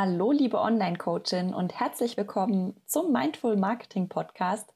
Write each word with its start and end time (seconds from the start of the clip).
Hallo, 0.00 0.30
liebe 0.30 0.60
Online-Coachin 0.60 1.52
und 1.52 1.80
herzlich 1.80 2.16
willkommen 2.16 2.80
zum 2.86 3.10
Mindful 3.10 3.56
Marketing 3.56 4.08
Podcast. 4.08 4.72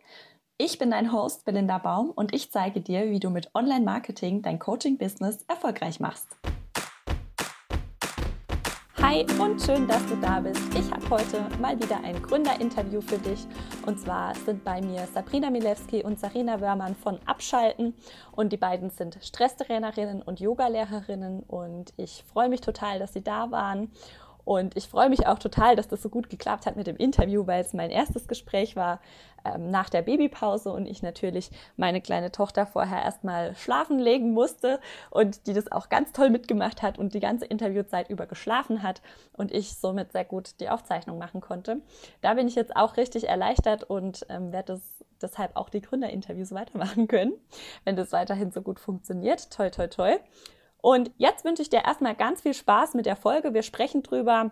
Ich 0.59 0.79
bin 0.79 0.91
dein 0.91 1.13
Host 1.13 1.45
Belinda 1.45 1.79
Baum 1.79 2.11
und 2.11 2.35
ich 2.35 2.51
zeige 2.51 2.81
dir, 2.81 3.09
wie 3.09 3.21
du 3.21 3.31
mit 3.31 3.55
Online-Marketing 3.55 4.43
dein 4.43 4.59
Coaching-Business 4.59 5.45
erfolgreich 5.47 6.01
machst. 6.01 6.27
Hi 9.13 9.27
und 9.39 9.61
schön, 9.61 9.87
dass 9.87 10.05
du 10.07 10.17
da 10.17 10.41
bist. 10.41 10.63
Ich 10.75 10.91
habe 10.91 11.11
heute 11.11 11.45
mal 11.61 11.79
wieder 11.79 12.03
ein 12.03 12.23
Gründerinterview 12.23 13.01
für 13.01 13.19
dich. 13.19 13.47
Und 13.85 14.01
zwar 14.01 14.35
sind 14.35 14.65
bei 14.65 14.81
mir 14.81 15.07
Sabrina 15.13 15.51
Milewski 15.51 16.03
und 16.03 16.19
Sarina 16.19 16.61
Wörmann 16.61 16.95
von 16.95 17.19
Abschalten. 17.27 17.95
Und 18.31 18.53
die 18.53 18.57
beiden 18.57 18.91
sind 18.91 19.19
Stresstrainerinnen 19.21 20.23
und 20.23 20.41
Yogalehrerinnen. 20.41 21.43
Und 21.43 21.93
ich 21.97 22.25
freue 22.33 22.49
mich 22.49 22.61
total, 22.61 22.99
dass 23.01 23.13
sie 23.13 23.23
da 23.23 23.51
waren. 23.51 23.93
Und 24.45 24.77
ich 24.77 24.89
freue 24.89 25.09
mich 25.09 25.27
auch 25.27 25.39
total, 25.39 25.77
dass 25.77 25.89
das 25.89 26.03
so 26.03 26.09
gut 26.09 26.29
geklappt 26.29 26.67
hat 26.67 26.77
mit 26.77 26.87
dem 26.87 26.97
Interview, 26.97 27.47
weil 27.47 27.61
es 27.61 27.73
mein 27.73 27.91
erstes 27.91 28.27
Gespräch 28.27 28.77
war 28.77 29.01
ähm, 29.45 29.71
nach 29.71 29.89
der 29.89 30.03
Babypause 30.03 30.73
und 30.73 30.87
ich 30.87 31.03
natürlich 31.03 31.51
meine 31.77 32.01
kleine 32.01 32.33
Tochter 32.33 32.67
vorher 32.67 33.03
erstmal 33.03 33.55
schlafen 33.57 33.99
legen 33.99 34.33
musste 34.33 34.81
und 35.11 35.47
die 35.47 35.53
das 35.53 35.71
auch 35.71 35.89
ganz 35.89 36.13
toll 36.13 36.31
mitgemacht 36.31 36.83
hat 36.83 36.99
und 36.99 37.15
die 37.15 37.21
ganze 37.21 37.47
Interviewzeit 37.47 38.11
über 38.11 38.27
geschlafen 38.27 38.83
hat 38.83 39.03
und 39.33 39.53
ich 39.53 39.77
somit 39.77 40.13
sehr 40.13 40.25
gut 40.25 40.61
die 40.61 40.69
Aufzeichnung 40.69 41.19
machen 41.19 41.41
konnte. 41.41 41.81
Da 42.21 42.35
bin 42.35 42.49
ich 42.49 42.55
jetzt 42.55 42.77
auch 42.77 42.97
richtig 42.97 43.29
erleichtert 43.29 43.85
und 43.85 44.27
ähm, 44.29 44.53
werde 44.53 44.75
das 44.75 45.05
deshalb 45.21 45.57
auch 45.57 45.69
die 45.69 45.81
Gründerinterviews 45.81 46.53
weitermachen 46.53 47.09
können, 47.09 47.33
wenn 47.85 47.97
das 47.97 48.13
weiterhin 48.13 48.51
so 48.51 48.63
gut 48.63 48.81
funktioniert. 48.81 49.51
Toi, 49.53 49.71
toi, 49.71 49.87
toi. 49.87 50.19
Und 50.83 51.13
jetzt 51.17 51.45
wünsche 51.45 51.63
ich 51.63 51.71
dir 51.71 51.85
erstmal 51.85 52.15
ganz 52.15 52.43
viel 52.43 52.55
Spaß 52.55 52.95
mit 52.95 53.07
der 53.07 53.17
Folge. 53.17 53.55
Wir 53.55 53.63
sprechen 53.63 54.03
drüber, 54.03 54.51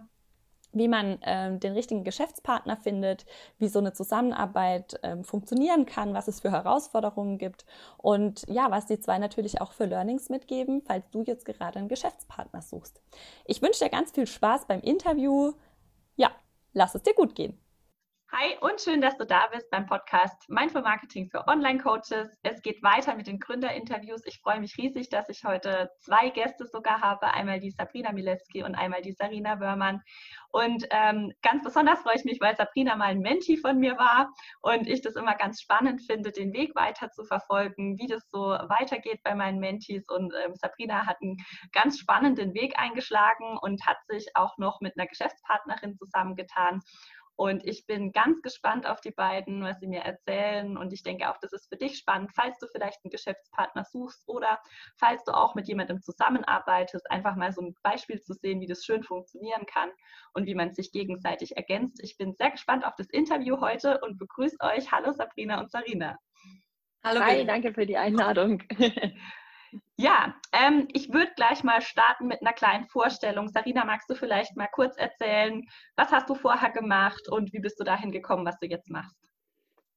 wie 0.72 0.86
man 0.86 1.20
äh, 1.22 1.58
den 1.58 1.72
richtigen 1.72 2.04
Geschäftspartner 2.04 2.76
findet, 2.76 3.26
wie 3.58 3.66
so 3.66 3.80
eine 3.80 3.92
Zusammenarbeit 3.92 5.02
äh, 5.02 5.22
funktionieren 5.24 5.86
kann, 5.86 6.14
was 6.14 6.28
es 6.28 6.40
für 6.40 6.52
Herausforderungen 6.52 7.36
gibt 7.36 7.66
und 7.98 8.44
ja, 8.48 8.70
was 8.70 8.86
die 8.86 9.00
zwei 9.00 9.18
natürlich 9.18 9.60
auch 9.60 9.72
für 9.72 9.86
Learnings 9.86 10.28
mitgeben, 10.28 10.82
falls 10.86 11.10
du 11.10 11.22
jetzt 11.22 11.44
gerade 11.44 11.80
einen 11.80 11.88
Geschäftspartner 11.88 12.62
suchst. 12.62 13.02
Ich 13.44 13.60
wünsche 13.60 13.84
dir 13.84 13.90
ganz 13.90 14.12
viel 14.12 14.28
Spaß 14.28 14.66
beim 14.66 14.80
Interview. 14.80 15.52
Ja, 16.14 16.30
lass 16.72 16.94
es 16.94 17.02
dir 17.02 17.14
gut 17.14 17.34
gehen. 17.34 17.58
Hi 18.32 18.56
und 18.60 18.80
schön, 18.80 19.00
dass 19.00 19.16
du 19.16 19.26
da 19.26 19.48
bist 19.48 19.68
beim 19.72 19.86
Podcast 19.86 20.48
Mindful 20.48 20.82
Marketing 20.82 21.28
für 21.28 21.48
Online-Coaches. 21.48 22.38
Es 22.44 22.62
geht 22.62 22.80
weiter 22.80 23.16
mit 23.16 23.26
den 23.26 23.40
Gründerinterviews. 23.40 24.24
Ich 24.24 24.38
freue 24.38 24.60
mich 24.60 24.78
riesig, 24.78 25.08
dass 25.08 25.28
ich 25.28 25.42
heute 25.42 25.90
zwei 25.98 26.30
Gäste 26.30 26.64
sogar 26.68 27.00
habe. 27.00 27.34
Einmal 27.34 27.58
die 27.58 27.72
Sabrina 27.72 28.12
Milewski 28.12 28.62
und 28.62 28.76
einmal 28.76 29.02
die 29.02 29.14
Sarina 29.14 29.58
Wörmann. 29.58 30.00
Und 30.52 30.86
ähm, 30.90 31.32
ganz 31.42 31.64
besonders 31.64 32.02
freue 32.02 32.14
ich 32.14 32.24
mich, 32.24 32.40
weil 32.40 32.54
Sabrina 32.54 32.94
mal 32.94 33.06
ein 33.06 33.18
Menti 33.18 33.56
von 33.56 33.78
mir 33.78 33.98
war 33.98 34.32
und 34.62 34.86
ich 34.86 35.02
das 35.02 35.16
immer 35.16 35.34
ganz 35.34 35.60
spannend 35.60 36.00
finde, 36.02 36.30
den 36.30 36.52
Weg 36.52 36.76
weiter 36.76 37.10
zu 37.10 37.24
verfolgen, 37.24 37.98
wie 37.98 38.06
das 38.06 38.30
so 38.30 38.40
weitergeht 38.40 39.24
bei 39.24 39.34
meinen 39.34 39.58
Mentis. 39.58 40.08
Und 40.08 40.32
ähm, 40.44 40.54
Sabrina 40.54 41.04
hat 41.04 41.16
einen 41.20 41.36
ganz 41.72 41.98
spannenden 41.98 42.54
Weg 42.54 42.78
eingeschlagen 42.78 43.58
und 43.60 43.84
hat 43.86 43.98
sich 44.06 44.28
auch 44.34 44.56
noch 44.56 44.80
mit 44.80 44.96
einer 44.96 45.08
Geschäftspartnerin 45.08 45.96
zusammengetan. 45.96 46.80
Und 47.36 47.66
ich 47.66 47.86
bin 47.86 48.12
ganz 48.12 48.42
gespannt 48.42 48.86
auf 48.86 49.00
die 49.00 49.12
beiden, 49.12 49.62
was 49.62 49.80
sie 49.80 49.86
mir 49.86 50.02
erzählen. 50.02 50.76
Und 50.76 50.92
ich 50.92 51.02
denke 51.02 51.30
auch, 51.30 51.38
das 51.40 51.52
ist 51.52 51.68
für 51.68 51.76
dich 51.76 51.96
spannend, 51.96 52.30
falls 52.34 52.58
du 52.58 52.66
vielleicht 52.66 52.98
einen 53.02 53.10
Geschäftspartner 53.10 53.84
suchst 53.84 54.22
oder 54.28 54.60
falls 54.98 55.24
du 55.24 55.32
auch 55.32 55.54
mit 55.54 55.66
jemandem 55.66 56.02
zusammenarbeitest, 56.02 57.10
einfach 57.10 57.36
mal 57.36 57.52
so 57.52 57.62
ein 57.62 57.74
Beispiel 57.82 58.20
zu 58.20 58.34
sehen, 58.34 58.60
wie 58.60 58.66
das 58.66 58.84
schön 58.84 59.02
funktionieren 59.02 59.64
kann 59.66 59.90
und 60.34 60.46
wie 60.46 60.54
man 60.54 60.72
sich 60.72 60.92
gegenseitig 60.92 61.56
ergänzt. 61.56 62.00
Ich 62.02 62.16
bin 62.18 62.34
sehr 62.34 62.50
gespannt 62.50 62.84
auf 62.84 62.94
das 62.96 63.08
Interview 63.08 63.60
heute 63.60 64.00
und 64.02 64.18
begrüße 64.18 64.56
euch. 64.60 64.92
Hallo 64.92 65.12
Sabrina 65.12 65.60
und 65.60 65.70
Sarina. 65.70 66.18
Hallo. 67.02 67.20
Hi, 67.20 67.46
danke 67.46 67.72
für 67.72 67.86
die 67.86 67.96
Einladung. 67.96 68.62
Ja, 70.00 70.34
ähm, 70.52 70.88
ich 70.94 71.12
würde 71.12 71.30
gleich 71.36 71.62
mal 71.62 71.82
starten 71.82 72.26
mit 72.26 72.40
einer 72.40 72.54
kleinen 72.54 72.86
Vorstellung. 72.86 73.48
Sarina, 73.48 73.84
magst 73.84 74.08
du 74.08 74.14
vielleicht 74.14 74.56
mal 74.56 74.66
kurz 74.72 74.96
erzählen, 74.96 75.68
was 75.94 76.10
hast 76.10 76.30
du 76.30 76.34
vorher 76.34 76.70
gemacht 76.70 77.28
und 77.28 77.52
wie 77.52 77.58
bist 77.58 77.78
du 77.78 77.84
dahin 77.84 78.10
gekommen, 78.10 78.46
was 78.46 78.58
du 78.60 78.66
jetzt 78.66 78.88
machst? 78.88 79.14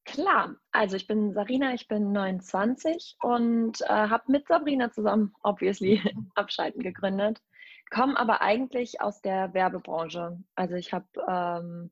Klar, 0.03 0.58
also 0.74 0.97
ich 0.97 1.08
bin 1.08 1.31
Sarina, 1.31 1.74
ich 1.74 1.88
bin 1.88 2.12
29 2.12 3.16
und 3.22 3.80
äh, 3.80 3.86
habe 3.86 4.30
mit 4.30 4.46
Sabrina 4.46 4.91
zusammen, 4.91 5.34
obviously, 5.41 6.02
Abschalten 6.35 6.84
gegründet, 6.84 7.41
komme 7.90 8.20
aber 8.20 8.41
eigentlich 8.41 9.00
aus 9.00 9.22
der 9.22 9.53
Werbebranche. 9.53 10.38
Also 10.56 10.75
ich 10.75 10.91
habe 10.91 11.08
ähm, 11.30 11.91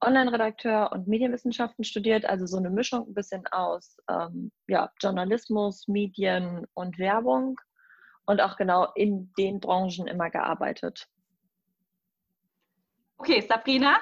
Online-Redakteur 0.00 0.92
und 0.92 1.08
Medienwissenschaften 1.08 1.84
studiert, 1.84 2.24
also 2.24 2.46
so 2.46 2.56
eine 2.56 2.70
Mischung 2.70 3.06
ein 3.08 3.14
bisschen 3.14 3.46
aus 3.48 3.98
ähm, 4.08 4.50
ja, 4.66 4.90
Journalismus, 5.00 5.88
Medien 5.88 6.66
und 6.74 6.98
Werbung 6.98 7.60
und 8.26 8.40
auch 8.40 8.56
genau 8.56 8.88
in 8.94 9.32
den 9.38 9.60
Branchen 9.60 10.06
immer 10.06 10.30
gearbeitet. 10.30 11.06
Okay, 13.18 13.40
Sabrina? 13.46 14.00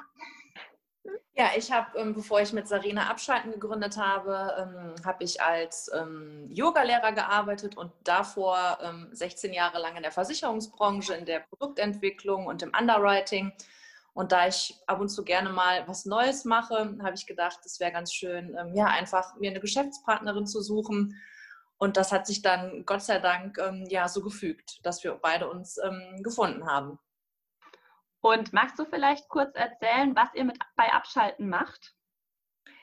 Ja, 1.35 1.51
ich 1.57 1.71
habe, 1.71 1.97
ähm, 1.99 2.15
bevor 2.15 2.41
ich 2.41 2.53
mit 2.53 2.67
Sarina 2.67 3.09
Abschalten 3.09 3.53
gegründet 3.53 3.97
habe, 3.97 4.55
ähm, 4.59 5.07
habe 5.07 5.23
ich 5.23 5.41
als 5.41 5.91
ähm, 5.95 6.47
Yogalehrer 6.51 7.13
gearbeitet 7.13 7.77
und 7.77 7.93
davor 8.05 8.79
16 9.13 9.51
ähm, 9.51 9.57
Jahre 9.57 9.79
lang 9.79 9.97
in 9.97 10.03
der 10.03 10.11
Versicherungsbranche, 10.11 11.15
in 11.15 11.27
der 11.27 11.41
Produktentwicklung 11.41 12.47
und 12.47 12.63
im 12.63 12.73
Underwriting 12.79 13.53
und 14.19 14.33
da 14.33 14.49
ich 14.49 14.75
ab 14.89 14.99
und 14.99 15.11
zu 15.11 15.23
gerne 15.23 15.49
mal 15.49 15.87
was 15.87 16.05
Neues 16.05 16.45
mache, 16.45 16.99
habe 17.01 17.15
ich 17.15 17.25
gedacht, 17.25 17.61
es 17.65 17.79
wäre 17.79 17.93
ganz 17.93 18.13
schön, 18.13 18.57
ähm, 18.59 18.75
ja, 18.75 18.87
einfach 18.87 19.37
mir 19.37 19.49
eine 19.49 19.61
Geschäftspartnerin 19.61 20.45
zu 20.45 20.61
suchen. 20.61 21.15
Und 21.77 21.97
das 21.97 22.11
hat 22.11 22.27
sich 22.27 22.43
dann 22.43 22.85
Gott 22.85 23.03
sei 23.03 23.21
Dank 23.21 23.59
ähm, 23.59 23.87
ja 23.89 24.09
so 24.09 24.21
gefügt, 24.21 24.85
dass 24.85 25.05
wir 25.05 25.15
beide 25.15 25.49
uns 25.49 25.79
ähm, 25.79 26.21
gefunden 26.25 26.67
haben. 26.67 26.99
Und 28.21 28.53
magst 28.53 28.77
du 28.81 28.87
vielleicht 28.87 29.29
kurz 29.29 29.55
erzählen, 29.55 30.17
was 30.17 30.35
ihr 30.35 30.47
mit 30.47 30.59
bei 30.75 30.93
Abschalten 30.93 31.49
macht? 31.49 31.95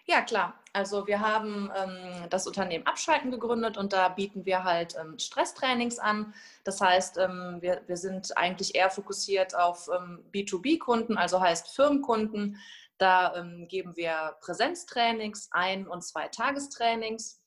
Ja, 0.06 0.22
klar. 0.22 0.64
Also 0.76 1.08
wir 1.08 1.22
haben 1.22 1.72
ähm, 1.74 2.28
das 2.30 2.48
Unternehmen 2.48 2.86
Abschalten 2.86 3.32
gegründet 3.32 3.78
und 3.78 3.94
da 3.94 4.10
bieten 4.10 4.46
wir 4.46 4.66
halt 4.66 4.94
ähm, 5.00 5.18
Stresstrainings 5.18 6.00
an. 6.00 6.34
Das 6.66 6.82
heißt, 6.82 7.18
ähm, 7.18 7.60
wir, 7.62 7.82
wir 7.88 7.96
sind 7.96 8.38
eigentlich 8.38 8.76
eher 8.76 8.90
fokussiert 8.90 9.56
auf 9.56 9.88
ähm, 9.88 10.26
B2B-Kunden, 10.34 11.18
also 11.18 11.40
heißt 11.40 11.74
Firmenkunden. 11.74 12.58
Da 12.98 13.38
ähm, 13.38 13.70
geben 13.70 13.96
wir 13.96 14.36
Präsenztrainings, 14.42 15.48
ein- 15.54 15.88
und 15.88 16.04
zwei 16.04 16.28
Tagestrainings. 16.28 17.42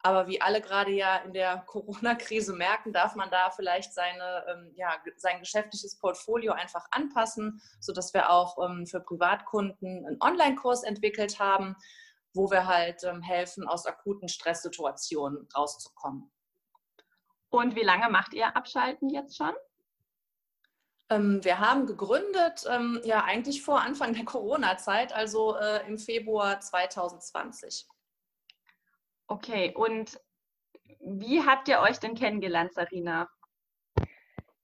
Aber 0.00 0.26
wie 0.26 0.40
alle 0.40 0.60
gerade 0.60 0.90
ja 0.90 1.18
in 1.18 1.32
der 1.32 1.58
Corona-Krise 1.68 2.54
merken, 2.54 2.92
darf 2.92 3.14
man 3.14 3.30
da 3.30 3.50
vielleicht 3.50 3.94
seine, 3.94 4.44
ähm, 4.48 4.72
ja, 4.74 4.96
sein 5.16 5.38
geschäftliches 5.38 5.96
Portfolio 5.96 6.54
einfach 6.54 6.86
anpassen, 6.90 7.62
sodass 7.78 8.12
wir 8.12 8.30
auch 8.30 8.58
ähm, 8.68 8.84
für 8.84 8.98
Privatkunden 8.98 10.06
einen 10.06 10.20
Online-Kurs 10.20 10.82
entwickelt 10.82 11.38
haben, 11.38 11.76
wo 12.34 12.50
wir 12.50 12.66
halt 12.66 13.04
ähm, 13.04 13.22
helfen, 13.22 13.66
aus 13.68 13.86
akuten 13.86 14.28
Stresssituationen 14.28 15.48
rauszukommen. 15.56 16.30
Und 17.50 17.76
wie 17.76 17.82
lange 17.82 18.08
macht 18.08 18.32
ihr 18.32 18.56
Abschalten 18.56 19.10
jetzt 19.10 19.36
schon? 19.36 19.52
Ähm, 21.10 21.44
wir 21.44 21.58
haben 21.58 21.86
gegründet, 21.86 22.64
ähm, 22.68 23.00
ja 23.04 23.24
eigentlich 23.24 23.62
vor 23.62 23.82
Anfang 23.82 24.14
der 24.14 24.24
Corona-Zeit, 24.24 25.12
also 25.12 25.56
äh, 25.56 25.86
im 25.86 25.98
Februar 25.98 26.60
2020. 26.60 27.86
Okay, 29.26 29.74
und 29.74 30.18
wie 31.00 31.44
habt 31.44 31.68
ihr 31.68 31.80
euch 31.80 31.98
denn 31.98 32.14
kennengelernt, 32.14 32.72
Sarina? 32.72 33.28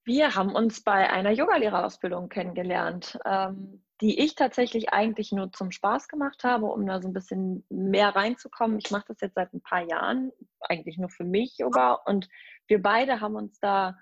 Wir 0.05 0.35
haben 0.35 0.55
uns 0.55 0.83
bei 0.83 1.11
einer 1.11 1.31
Yogalehrerausbildung 1.33 2.31
kennengelernt, 2.31 3.19
ähm, 3.27 3.85
die 4.01 4.21
ich 4.21 4.35
tatsächlich 4.35 4.93
eigentlich 4.93 5.33
nur 5.33 5.53
zum 5.53 5.73
Spaß 5.73 6.09
gemacht 6.09 6.45
habe, 6.45 6.67
um 6.67 6.87
da 6.87 7.01
so 7.01 7.09
ein 7.09 7.13
bisschen 7.13 7.65
mehr 7.69 8.15
reinzukommen. 8.15 8.79
Ich 8.79 8.91
mache 8.91 9.07
das 9.09 9.21
jetzt 9.21 9.35
seit 9.35 9.53
ein 9.53 9.61
paar 9.61 9.83
Jahren, 9.83 10.31
eigentlich 10.61 10.99
nur 10.99 11.11
für 11.11 11.25
mich 11.25 11.59
Yoga. 11.59 11.95
Und 11.95 12.29
wir 12.69 12.81
beide 12.81 13.21
haben 13.21 13.35
uns 13.35 13.59
da 13.61 13.97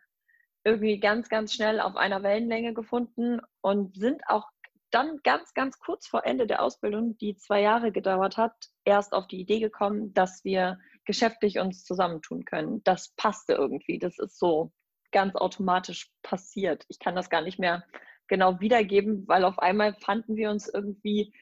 irgendwie 0.64 0.98
ganz, 0.98 1.28
ganz 1.28 1.54
schnell 1.54 1.80
auf 1.80 1.96
einer 1.96 2.22
Wellenlänge 2.22 2.74
gefunden 2.74 3.40
und 3.62 3.96
sind 3.96 4.22
auch 4.28 4.48
dann 4.90 5.20
ganz, 5.22 5.54
ganz 5.54 5.78
kurz 5.78 6.06
vor 6.06 6.24
Ende 6.24 6.46
der 6.46 6.62
Ausbildung, 6.62 7.16
die 7.18 7.36
zwei 7.36 7.60
Jahre 7.60 7.92
gedauert 7.92 8.36
hat, 8.36 8.54
erst 8.84 9.12
auf 9.12 9.26
die 9.26 9.40
Idee 9.40 9.60
gekommen, 9.60 10.12
dass 10.12 10.44
wir 10.44 10.78
geschäftlich 11.04 11.58
uns 11.58 11.84
zusammentun 11.84 12.44
können. 12.44 12.82
Das 12.84 13.12
passte 13.16 13.54
irgendwie. 13.54 13.98
Das 13.98 14.18
ist 14.18 14.38
so 14.38 14.72
ganz 15.12 15.34
automatisch 15.36 16.10
passiert. 16.22 16.84
Ich 16.88 16.98
kann 16.98 17.14
das 17.14 17.30
gar 17.30 17.42
nicht 17.42 17.58
mehr 17.58 17.84
genau 18.28 18.60
wiedergeben, 18.60 19.26
weil 19.26 19.44
auf 19.44 19.58
einmal 19.58 19.94
fanden 19.94 20.36
wir 20.36 20.50
uns 20.50 20.68
irgendwie 20.68 21.32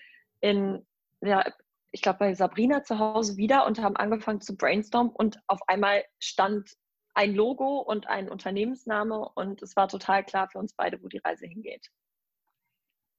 in, 0.40 0.86
ja, 1.20 1.44
ich 1.90 2.02
glaube, 2.02 2.18
bei 2.18 2.34
Sabrina 2.34 2.82
zu 2.82 2.98
Hause 2.98 3.36
wieder 3.36 3.66
und 3.66 3.80
haben 3.80 3.96
angefangen 3.96 4.40
zu 4.40 4.56
brainstormen 4.56 5.12
und 5.12 5.40
auf 5.46 5.60
einmal 5.68 6.04
stand 6.18 6.76
ein 7.14 7.34
Logo 7.34 7.78
und 7.78 8.08
ein 8.08 8.28
Unternehmensname 8.28 9.28
und 9.34 9.62
es 9.62 9.76
war 9.76 9.88
total 9.88 10.24
klar 10.24 10.48
für 10.50 10.58
uns 10.58 10.74
beide, 10.74 11.00
wo 11.02 11.08
die 11.08 11.18
Reise 11.24 11.46
hingeht. 11.46 11.88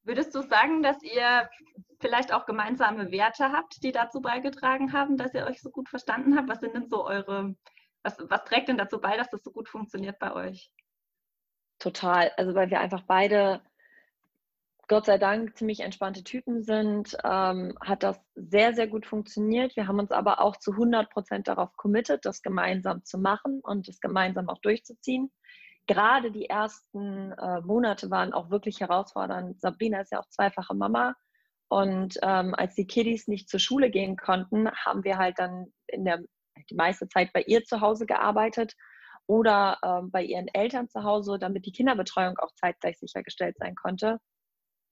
Würdest 0.03 0.35
du 0.35 0.41
sagen, 0.41 0.83
dass 0.83 1.01
ihr 1.01 1.49
vielleicht 1.99 2.31
auch 2.31 2.45
gemeinsame 2.45 3.11
Werte 3.11 3.51
habt, 3.51 3.81
die 3.81 3.91
dazu 3.91 4.21
beigetragen 4.21 4.93
haben, 4.93 5.17
dass 5.17 5.33
ihr 5.33 5.45
euch 5.45 5.61
so 5.61 5.71
gut 5.71 5.89
verstanden 5.89 6.37
habt? 6.37 6.47
Was 6.47 6.59
sind 6.59 6.75
denn 6.75 6.89
so 6.89 7.05
eure, 7.05 7.55
was, 8.03 8.17
was 8.29 8.43
trägt 8.43 8.67
denn 8.67 8.77
dazu 8.77 9.01
bei, 9.01 9.17
dass 9.17 9.29
das 9.31 9.43
so 9.43 9.51
gut 9.51 9.67
funktioniert 9.67 10.19
bei 10.19 10.33
euch? 10.33 10.69
Total. 11.79 12.31
Also 12.37 12.55
weil 12.55 12.69
wir 12.69 12.79
einfach 12.79 13.03
beide, 13.07 13.61
Gott 14.87 15.05
sei 15.05 15.17
Dank, 15.17 15.57
ziemlich 15.57 15.81
entspannte 15.81 16.23
Typen 16.23 16.63
sind, 16.63 17.17
ähm, 17.23 17.77
hat 17.81 18.03
das 18.03 18.19
sehr, 18.35 18.73
sehr 18.73 18.87
gut 18.87 19.05
funktioniert. 19.05 19.75
Wir 19.75 19.87
haben 19.87 19.99
uns 19.99 20.11
aber 20.11 20.41
auch 20.41 20.57
zu 20.57 20.71
100 20.71 21.09
Prozent 21.09 21.47
darauf 21.47 21.75
committed, 21.75 22.25
das 22.25 22.41
gemeinsam 22.41 23.03
zu 23.03 23.17
machen 23.17 23.61
und 23.63 23.87
das 23.87 23.99
gemeinsam 23.99 24.49
auch 24.49 24.59
durchzuziehen 24.59 25.31
gerade 25.87 26.31
die 26.31 26.49
ersten 26.49 27.31
äh, 27.33 27.61
Monate 27.61 28.09
waren 28.09 28.33
auch 28.33 28.49
wirklich 28.49 28.79
herausfordernd. 28.81 29.59
Sabrina 29.59 30.01
ist 30.01 30.11
ja 30.11 30.19
auch 30.19 30.29
zweifache 30.29 30.73
Mama. 30.73 31.15
Und 31.67 32.17
ähm, 32.21 32.53
als 32.55 32.75
die 32.75 32.87
Kiddies 32.87 33.27
nicht 33.27 33.49
zur 33.49 33.59
Schule 33.59 33.89
gehen 33.89 34.17
konnten, 34.17 34.69
haben 34.71 35.03
wir 35.03 35.17
halt 35.17 35.39
dann 35.39 35.73
in 35.87 36.05
der 36.05 36.19
die 36.69 36.75
meiste 36.75 37.07
Zeit 37.09 37.33
bei 37.33 37.41
ihr 37.41 37.63
zu 37.63 37.81
Hause 37.81 38.05
gearbeitet 38.05 38.75
oder 39.27 39.79
ähm, 39.83 40.11
bei 40.11 40.23
ihren 40.23 40.47
Eltern 40.49 40.89
zu 40.89 41.03
Hause, 41.03 41.37
damit 41.39 41.65
die 41.65 41.71
Kinderbetreuung 41.71 42.37
auch 42.37 42.51
zeitgleich 42.55 42.99
sichergestellt 42.99 43.57
sein 43.57 43.75
konnte. 43.75 44.19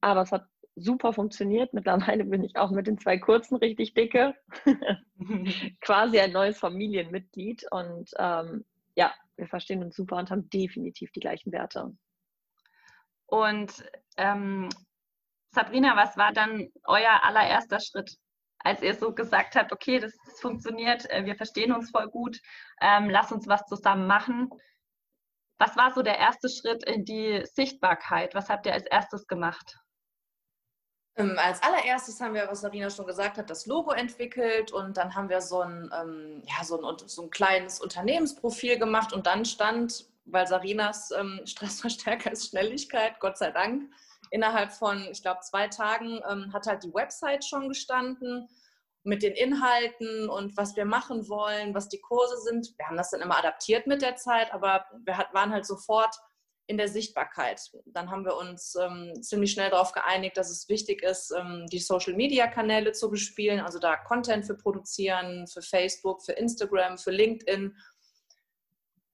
Aber 0.01 0.21
es 0.21 0.31
hat 0.31 0.45
super 0.75 1.13
funktioniert. 1.13 1.74
Mittlerweile 1.74 2.25
bin 2.25 2.44
ich 2.44 2.56
auch 2.56 2.71
mit 2.71 2.88
den 2.88 2.97
zwei 2.97 3.18
Kurzen 3.18 3.56
richtig 3.57 3.94
dicke. 3.94 4.35
Quasi 5.81 6.19
ein 6.19 6.31
neues 6.31 6.57
Familienmitglied. 6.59 7.65
Und 7.71 8.12
ähm, 8.18 8.65
ja, 8.95 9.13
wir 9.38 9.47
verstehen 9.47 9.83
uns 9.83 9.95
super 9.95 10.18
und 10.18 10.31
haben 10.31 10.50
definitiv 10.50 11.12
die 11.12 11.19
gleichen 11.19 11.51
Werte. 11.51 11.95
Und 13.25 13.83
ähm, 14.18 14.69
Sabrina, 15.51 15.95
was 15.95 16.18
war 16.18 16.33
dann 16.33 16.69
euer 16.86 17.24
allererster 17.24 17.79
Schritt, 17.79 18.18
als 18.63 18.81
ihr 18.81 18.95
so 18.95 19.13
gesagt 19.13 19.56
habt, 19.56 19.71
okay, 19.71 20.00
das, 20.00 20.13
das 20.25 20.39
funktioniert, 20.39 21.10
äh, 21.10 21.25
wir 21.25 21.36
verstehen 21.36 21.74
uns 21.74 21.92
voll 21.92 22.07
gut, 22.07 22.39
ähm, 22.81 23.10
lass 23.10 23.31
uns 23.31 23.48
was 23.48 23.65
zusammen 23.65 24.07
machen. 24.07 24.50
Was 25.60 25.75
war 25.75 25.94
so 25.94 26.01
der 26.01 26.18
erste 26.18 26.50
Schritt 26.50 26.83
in 26.83 27.06
die 27.06 27.44
Sichtbarkeit? 27.45 28.33
Was 28.36 28.50
habt 28.50 28.65
ihr 28.65 28.74
als 28.74 28.86
erstes 28.86 29.27
gemacht? 29.27 29.77
Ähm, 31.15 31.38
als 31.38 31.62
allererstes 31.62 32.19
haben 32.21 32.33
wir, 32.33 32.48
was 32.50 32.62
Sarina 32.62 32.89
schon 32.89 33.06
gesagt 33.06 33.38
hat, 33.38 33.50
das 33.50 33.68
Logo 33.68 33.92
entwickelt 33.92 34.71
und 34.71 34.98
dann 34.98 35.13
haben 35.13 35.30
wir 35.30 35.42
so 35.42 35.62
ein, 35.62 35.92
ähm, 36.01 36.44
ja, 36.48 36.63
so 36.63 36.81
ein, 36.81 36.98
so 37.07 37.21
ein 37.24 37.30
kleines 37.30 37.80
Unternehmensprofil 37.80 38.80
gemacht 38.80 39.13
und 39.13 39.27
dann 39.27 39.45
stand, 39.45 40.07
weil 40.25 40.48
Sarinas 40.48 41.12
ähm, 41.12 41.42
Stressverstärker 41.45 42.31
ist 42.31 42.50
Schnelligkeit, 42.50 43.19
Gott 43.19 43.38
sei 43.38 43.51
Dank, 43.51 43.92
innerhalb 44.33 44.71
von, 44.71 45.07
ich 45.12 45.21
glaube, 45.21 45.41
zwei 45.41 45.68
Tagen 45.68 46.19
ähm, 46.27 46.51
hat 46.51 46.65
halt 46.65 46.83
die 46.83 46.94
Website 46.94 47.45
schon 47.45 47.69
gestanden 47.69 48.50
mit 49.03 49.21
den 49.21 49.33
Inhalten 49.33 50.27
und 50.27 50.57
was 50.57 50.75
wir 50.75 50.85
machen 50.85 51.30
wollen, 51.30 51.75
was 51.75 51.88
die 51.88 52.01
Kurse 52.01 52.38
sind. 52.38 52.74
Wir 52.77 52.88
haben 52.88 52.97
das 52.97 53.12
dann 53.12 53.21
immer 53.21 53.38
adaptiert 53.38 53.85
mit 53.85 54.01
der 54.01 54.15
Zeit, 54.15 54.51
aber 54.51 54.85
wir 55.06 55.18
hat, 55.18 55.33
waren 55.33 55.51
halt 55.51 55.68
sofort 55.68 56.15
in 56.65 56.77
der 56.77 56.88
Sichtbarkeit. 56.88 57.62
Dann 57.85 58.09
haben 58.09 58.25
wir 58.25 58.35
uns 58.35 58.75
ähm, 58.75 59.21
ziemlich 59.21 59.51
schnell 59.51 59.69
darauf 59.69 59.91
geeinigt, 59.91 60.38
dass 60.38 60.50
es 60.50 60.68
wichtig 60.68 61.03
ist, 61.03 61.31
ähm, 61.38 61.68
die 61.71 61.79
Social-Media-Kanäle 61.79 62.94
zu 62.94 63.12
bespielen, 63.12 63.59
also 63.59 63.77
da 63.77 63.97
Content 63.97 64.45
für 64.45 64.56
produzieren, 64.56 65.45
für 65.45 65.62
Facebook, 65.62 66.24
für 66.24 66.31
Instagram, 66.31 66.97
für 66.97 67.12
LinkedIn. 67.12 67.75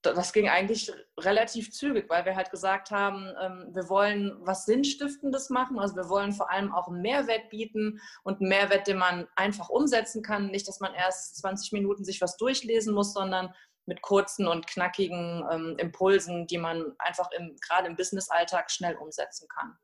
Das 0.01 0.31
ging 0.31 0.47
eigentlich 0.47 0.91
relativ 1.19 1.71
zügig, 1.71 2.09
weil 2.09 2.23
wir 2.23 2.35
halt 2.35 2.51
gesagt 2.51 2.89
haben, 2.89 3.33
ähm, 3.41 3.69
wir 3.73 3.89
wollen 3.89 4.37
was 4.39 4.65
Sinnstiftendes 4.65 5.49
machen. 5.49 5.77
Also 5.77 5.95
wir 5.97 6.07
wollen 6.07 6.31
vor 6.31 6.49
allem 6.49 6.73
auch 6.73 6.87
einen 6.87 7.01
Mehrwert 7.01 7.49
bieten 7.49 7.99
und 8.23 8.39
einen 8.39 8.47
Mehrwert, 8.47 8.87
den 8.87 8.97
man 8.97 9.27
einfach 9.35 9.67
umsetzen 9.69 10.23
kann. 10.23 10.47
Nicht, 10.51 10.69
dass 10.69 10.79
man 10.79 10.93
erst 10.93 11.37
20 11.37 11.73
Minuten 11.73 12.05
sich 12.05 12.21
was 12.21 12.37
durchlesen 12.37 12.93
muss, 12.93 13.13
sondern 13.13 13.53
mit 13.85 14.01
kurzen 14.01 14.47
und 14.47 14.67
knackigen 14.67 15.45
ähm, 15.51 15.75
Impulsen, 15.77 16.47
die 16.47 16.59
man 16.59 16.93
einfach 16.99 17.29
im, 17.37 17.57
gerade 17.59 17.87
im 17.87 17.97
Business-Alltag 17.97 18.71
schnell 18.71 18.95
umsetzen 18.95 19.49
kann. 19.49 19.77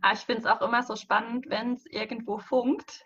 Ah, 0.00 0.12
ich 0.12 0.20
finde 0.20 0.42
es 0.42 0.46
auch 0.46 0.62
immer 0.62 0.82
so 0.82 0.96
spannend, 0.96 1.46
wenn 1.50 1.74
es 1.74 1.84
irgendwo 1.86 2.38
funkt, 2.38 3.04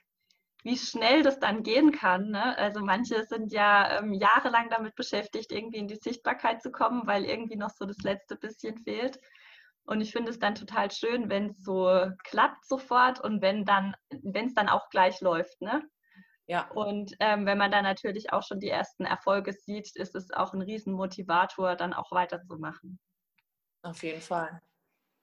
wie 0.62 0.76
schnell 0.76 1.22
das 1.22 1.40
dann 1.40 1.62
gehen 1.62 1.92
kann. 1.92 2.30
Ne? 2.30 2.56
Also 2.56 2.80
manche 2.80 3.24
sind 3.24 3.52
ja 3.52 3.98
ähm, 3.98 4.12
jahrelang 4.12 4.70
damit 4.70 4.94
beschäftigt, 4.94 5.50
irgendwie 5.50 5.78
in 5.78 5.88
die 5.88 5.96
Sichtbarkeit 5.96 6.62
zu 6.62 6.70
kommen, 6.70 7.06
weil 7.06 7.24
irgendwie 7.24 7.56
noch 7.56 7.70
so 7.70 7.84
das 7.84 7.98
letzte 7.98 8.36
bisschen 8.36 8.78
fehlt. 8.78 9.18
Und 9.84 10.00
ich 10.00 10.12
finde 10.12 10.30
es 10.30 10.38
dann 10.38 10.54
total 10.54 10.92
schön, 10.92 11.28
wenn 11.28 11.50
es 11.50 11.64
so 11.64 12.06
klappt 12.22 12.64
sofort 12.64 13.20
und 13.20 13.42
wenn 13.42 13.64
dann, 13.64 13.96
wenn 14.22 14.46
es 14.46 14.54
dann 14.54 14.68
auch 14.68 14.88
gleich 14.90 15.20
läuft. 15.20 15.60
Ne? 15.60 15.82
Ja. 16.46 16.70
Und 16.70 17.14
ähm, 17.18 17.46
wenn 17.46 17.58
man 17.58 17.72
dann 17.72 17.82
natürlich 17.82 18.32
auch 18.32 18.44
schon 18.44 18.60
die 18.60 18.68
ersten 18.68 19.04
Erfolge 19.04 19.52
sieht, 19.52 19.96
ist 19.96 20.14
es 20.14 20.30
auch 20.30 20.52
ein 20.52 20.62
Riesenmotivator, 20.62 21.74
dann 21.74 21.92
auch 21.92 22.12
weiterzumachen. 22.12 23.00
Auf 23.82 24.04
jeden 24.04 24.20
Fall. 24.20 24.60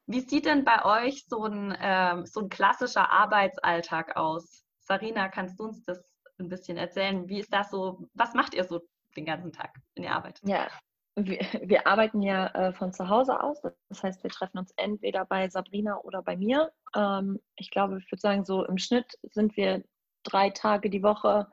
Wie 0.07 0.21
sieht 0.21 0.45
denn 0.45 0.65
bei 0.65 0.83
euch 0.83 1.23
so 1.27 1.45
ein, 1.45 1.77
ähm, 1.79 2.25
so 2.25 2.41
ein 2.41 2.49
klassischer 2.49 3.11
Arbeitsalltag 3.11 4.17
aus? 4.17 4.65
Sarina, 4.89 5.29
kannst 5.29 5.59
du 5.59 5.65
uns 5.65 5.83
das 5.83 6.03
ein 6.39 6.49
bisschen 6.49 6.77
erzählen? 6.77 7.29
Wie 7.29 7.39
ist 7.39 7.53
das 7.53 7.69
so? 7.69 8.07
Was 8.15 8.33
macht 8.33 8.55
ihr 8.55 8.63
so 8.63 8.81
den 9.15 9.25
ganzen 9.25 9.51
Tag, 9.51 9.75
wenn 9.95 10.03
ihr 10.03 10.11
arbeitet? 10.11 10.47
Ja, 10.47 10.67
wir, 11.15 11.39
wir 11.61 11.87
arbeiten 11.87 12.21
ja 12.21 12.47
äh, 12.47 12.73
von 12.73 12.91
zu 12.91 13.07
Hause 13.07 13.41
aus. 13.41 13.61
Das 13.61 14.03
heißt, 14.03 14.23
wir 14.23 14.31
treffen 14.31 14.57
uns 14.57 14.73
entweder 14.77 15.25
bei 15.25 15.47
Sabrina 15.49 15.97
oder 15.99 16.23
bei 16.23 16.35
mir. 16.35 16.71
Ähm, 16.95 17.39
ich 17.55 17.69
glaube, 17.69 17.99
ich 17.99 18.11
würde 18.11 18.21
sagen, 18.21 18.45
so 18.45 18.65
im 18.65 18.77
Schnitt 18.77 19.13
sind 19.21 19.55
wir 19.57 19.83
drei 20.23 20.49
Tage 20.49 20.89
die 20.89 21.03
Woche 21.03 21.47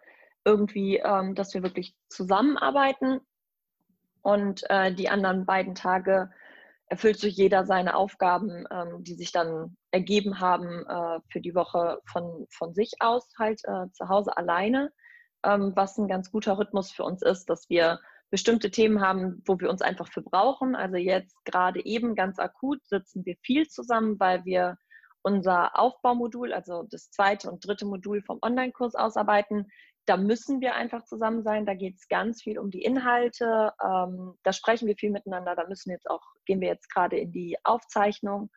irgendwie, 0.45 0.97
ähm, 0.97 1.35
dass 1.35 1.53
wir 1.53 1.63
wirklich 1.63 1.95
zusammenarbeiten. 2.09 3.21
Und 4.23 4.65
äh, 4.71 4.95
die 4.95 5.09
anderen 5.09 5.45
beiden 5.45 5.75
Tage 5.75 6.31
erfüllt 6.89 7.19
sich 7.19 7.37
jeder 7.37 7.67
seine 7.67 7.97
Aufgaben, 7.97 8.65
ähm, 8.71 9.05
die 9.05 9.15
sich 9.15 9.31
dann 9.31 9.77
ergeben 9.97 10.41
haben 10.41 10.85
äh, 10.87 11.21
für 11.33 11.41
die 11.41 11.55
Woche 11.55 12.01
von, 12.07 12.47
von 12.51 12.75
sich 12.75 12.93
aus, 13.01 13.27
halt 13.39 13.61
äh, 13.65 13.91
zu 13.93 14.09
Hause 14.09 14.37
alleine. 14.37 14.93
Ähm, 15.43 15.73
was 15.75 15.97
ein 15.97 16.07
ganz 16.07 16.31
guter 16.31 16.59
Rhythmus 16.59 16.93
für 16.93 17.05
uns 17.05 17.23
ist, 17.23 17.47
dass 17.49 17.71
wir 17.71 17.99
bestimmte 18.31 18.71
Themen 18.71 19.01
haben, 19.01 19.43
wo 19.47 19.59
wir 19.59 19.71
uns 19.71 19.81
einfach 19.81 20.09
für 20.09 20.21
brauchen. 20.21 20.75
Also 20.75 20.97
jetzt 20.97 21.35
gerade 21.47 21.83
eben 21.85 22.15
ganz 22.15 22.39
akut 22.39 22.85
sitzen 22.87 23.25
wir 23.25 23.37
viel 23.43 23.67
zusammen, 23.69 24.21
weil 24.21 24.45
wir 24.45 24.77
unser 25.23 25.79
Aufbaumodul, 25.79 26.53
also 26.53 26.85
das 26.91 27.11
zweite 27.11 27.51
und 27.51 27.67
dritte 27.67 27.87
Modul 27.87 28.23
vom 28.23 28.39
Online-Kurs 28.43 28.95
ausarbeiten. 28.95 29.67
Da 30.05 30.17
müssen 30.17 30.61
wir 30.61 30.75
einfach 30.75 31.05
zusammen 31.05 31.43
sein. 31.43 31.65
Da 31.65 31.75
geht 31.75 31.97
es 31.97 32.09
ganz 32.09 32.43
viel 32.43 32.59
um 32.59 32.71
die 32.71 32.83
Inhalte. 32.83 33.73
Ähm, 33.83 34.35
da 34.43 34.53
sprechen 34.53 34.87
wir 34.87 34.97
viel 34.97 35.11
miteinander. 35.11 35.57
Da 35.57 35.67
müssen 35.67 35.91
jetzt 35.91 36.11
auch, 36.11 36.23
gehen 36.45 36.61
wir 36.61 36.69
jetzt 36.69 36.93
gerade 36.93 37.17
in 37.19 37.33
die 37.33 37.57
Aufzeichnung, 37.65 38.51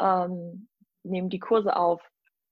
ähm, 0.00 0.68
nehmen 1.04 1.30
die 1.30 1.38
Kurse 1.38 1.76
auf, 1.76 2.02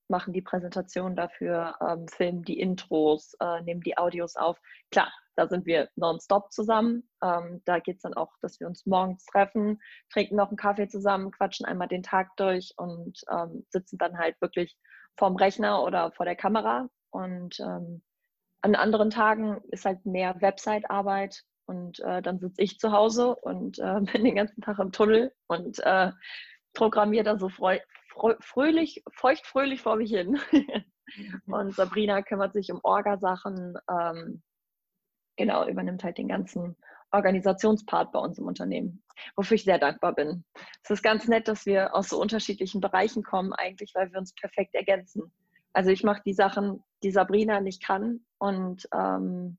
machen 0.09 0.33
die 0.33 0.43
Präsentation 0.43 1.17
dafür, 1.17 1.77
ähm, 1.81 2.09
filmen 2.09 2.43
die 2.43 2.59
Intros, 2.59 3.35
äh, 3.41 3.63
nehmen 3.63 3.81
die 3.81 3.97
Audios 3.97 4.37
auf. 4.37 4.59
Klar, 4.91 5.11
da 5.37 5.49
sind 5.49 5.65
wir 5.65 5.89
nonstop 5.97 6.53
zusammen. 6.53 7.09
Ähm, 7.23 7.63
da 7.65 7.79
geht 7.79 7.97
es 7.97 8.03
dann 8.03 8.15
auch, 8.15 8.33
dass 8.43 8.61
wir 8.61 8.67
uns 8.67 8.85
morgens 8.87 9.25
treffen, 9.25 9.81
trinken 10.13 10.37
noch 10.37 10.49
einen 10.49 10.57
Kaffee 10.57 10.89
zusammen, 10.89 11.31
quatschen 11.31 11.65
einmal 11.65 11.89
den 11.89 12.03
Tag 12.03 12.37
durch 12.37 12.75
und 12.77 13.21
ähm, 13.31 13.65
sitzen 13.71 13.99
dann 13.99 14.19
halt 14.19 14.41
wirklich 14.41 14.77
vorm 15.17 15.37
Rechner 15.37 15.83
oder 15.83 16.13
vor 16.13 16.27
der 16.27 16.37
Kamera. 16.37 16.89
Und 17.11 17.59
ähm, 17.61 18.03
an 18.63 18.75
anderen 18.75 19.11
Tagen 19.11 19.63
ist 19.71 19.87
halt 19.87 20.05
mehr 20.05 20.41
Website-Arbeit 20.41 21.43
und 21.67 22.01
äh, 22.01 22.21
dann 22.21 22.41
sitze 22.41 22.63
ich 22.63 22.79
zu 22.79 22.93
Hause 22.93 23.37
und 23.37 23.79
äh, 23.79 24.01
bin 24.13 24.25
den 24.25 24.35
ganzen 24.35 24.61
Tag 24.61 24.79
im 24.79 24.93
Tunnel 24.93 25.33
und 25.47 25.79
äh, 25.81 26.11
programmiere 26.75 27.25
da 27.25 27.39
so 27.39 27.49
fröhlich, 28.41 29.03
feuchtfröhlich 29.13 29.81
vor 29.81 29.97
mich 29.97 30.11
hin. 30.11 30.39
und 31.47 31.75
Sabrina 31.75 32.23
kümmert 32.23 32.53
sich 32.53 32.71
um 32.71 32.81
Orgasachen, 32.83 33.77
ähm, 33.91 34.43
genau, 35.37 35.67
übernimmt 35.67 36.05
halt 36.05 36.19
den 36.19 36.29
ganzen 36.29 36.77
Organisationspart 37.13 38.13
bei 38.13 38.19
uns 38.19 38.39
im 38.39 38.47
Unternehmen, 38.47 39.03
wofür 39.37 39.57
ich 39.57 39.65
sehr 39.65 39.79
dankbar 39.79 40.15
bin. 40.15 40.45
Es 40.83 40.91
ist 40.91 41.03
ganz 41.03 41.27
nett, 41.27 41.49
dass 41.49 41.67
wir 41.67 41.95
aus 41.95 42.09
so 42.09 42.21
unterschiedlichen 42.21 42.81
Bereichen 42.81 43.23
kommen, 43.23 43.53
eigentlich, 43.53 43.95
weil 43.95 44.13
wir 44.13 44.19
uns 44.19 44.35
perfekt 44.35 44.75
ergänzen. 44.75 45.33
Also 45.73 45.91
ich 45.91 46.03
mache 46.03 46.23
die 46.25 46.35
Sachen, 46.35 46.83
die 47.03 47.11
Sabrina 47.11 47.61
nicht 47.61 47.83
kann 47.83 48.25
und 48.39 48.89
ähm, 48.95 49.59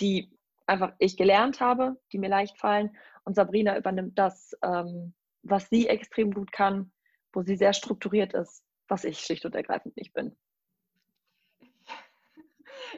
die 0.00 0.30
einfach 0.66 0.92
ich 0.98 1.16
gelernt 1.16 1.60
habe, 1.60 1.96
die 2.12 2.18
mir 2.18 2.30
leicht 2.30 2.58
fallen. 2.58 2.96
Und 3.24 3.34
Sabrina 3.34 3.76
übernimmt 3.76 4.18
das, 4.18 4.56
ähm, 4.62 5.14
was 5.42 5.68
sie 5.68 5.88
extrem 5.88 6.32
gut 6.32 6.52
kann, 6.52 6.92
wo 7.32 7.42
sie 7.42 7.56
sehr 7.56 7.72
strukturiert 7.72 8.34
ist, 8.34 8.62
was 8.88 9.04
ich 9.04 9.20
schlicht 9.20 9.44
und 9.44 9.54
ergreifend 9.54 9.96
nicht 9.96 10.12
bin. 10.12 10.36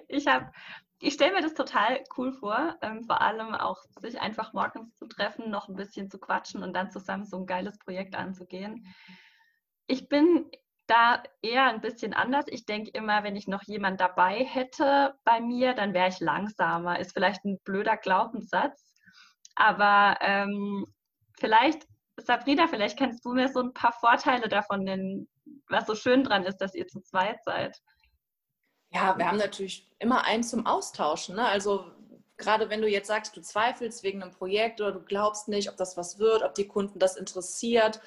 Ich 0.08 0.26
habe 0.26 0.50
ich 1.00 1.14
stelle 1.14 1.34
mir 1.34 1.42
das 1.42 1.54
total 1.54 2.02
cool 2.16 2.32
vor, 2.32 2.76
ähm, 2.80 3.04
vor 3.04 3.20
allem 3.20 3.54
auch 3.54 3.78
sich 4.00 4.20
einfach 4.20 4.54
morgens 4.54 4.96
zu 4.96 5.06
treffen, 5.06 5.50
noch 5.50 5.68
ein 5.68 5.76
bisschen 5.76 6.08
zu 6.08 6.18
quatschen 6.18 6.62
und 6.62 6.72
dann 6.72 6.90
zusammen 6.90 7.26
so 7.26 7.36
ein 7.36 7.46
geiles 7.46 7.78
Projekt 7.78 8.14
anzugehen. 8.14 8.86
ich 9.86 10.08
bin 10.08 10.50
da 10.86 11.22
eher 11.42 11.64
ein 11.64 11.80
bisschen 11.80 12.14
anders. 12.14 12.46
Ich 12.48 12.66
denke 12.66 12.90
immer, 12.90 13.22
wenn 13.22 13.36
ich 13.36 13.48
noch 13.48 13.62
jemand 13.64 14.00
dabei 14.00 14.44
hätte 14.44 15.14
bei 15.24 15.40
mir, 15.40 15.74
dann 15.74 15.94
wäre 15.94 16.08
ich 16.08 16.20
langsamer. 16.20 16.98
Ist 16.98 17.12
vielleicht 17.12 17.44
ein 17.44 17.58
blöder 17.64 17.96
Glaubenssatz, 17.96 18.94
aber 19.54 20.18
ähm, 20.20 20.86
vielleicht, 21.38 21.86
Sabrina, 22.16 22.68
vielleicht 22.68 22.98
kannst 22.98 23.24
du 23.24 23.32
mir 23.32 23.48
so 23.48 23.60
ein 23.60 23.72
paar 23.72 23.92
Vorteile 23.92 24.48
davon 24.48 24.84
nennen, 24.84 25.28
was 25.68 25.86
so 25.86 25.94
schön 25.94 26.24
dran 26.24 26.44
ist, 26.44 26.58
dass 26.58 26.74
ihr 26.74 26.86
zu 26.86 27.00
zweit 27.00 27.42
seid. 27.44 27.80
Ja, 28.90 29.18
wir 29.18 29.26
haben 29.26 29.38
natürlich 29.38 29.90
immer 29.98 30.24
einen 30.24 30.44
zum 30.44 30.66
Austauschen. 30.66 31.36
Ne? 31.36 31.44
Also 31.44 31.90
gerade 32.36 32.70
wenn 32.70 32.80
du 32.80 32.88
jetzt 32.88 33.08
sagst, 33.08 33.36
du 33.36 33.40
zweifelst 33.40 34.04
wegen 34.04 34.22
einem 34.22 34.32
Projekt 34.32 34.80
oder 34.80 34.92
du 34.92 35.00
glaubst 35.00 35.48
nicht, 35.48 35.68
ob 35.68 35.76
das 35.76 35.96
was 35.96 36.18
wird, 36.18 36.42
ob 36.42 36.54
die 36.54 36.68
Kunden 36.68 36.98
das 36.98 37.16
interessiert 37.16 38.00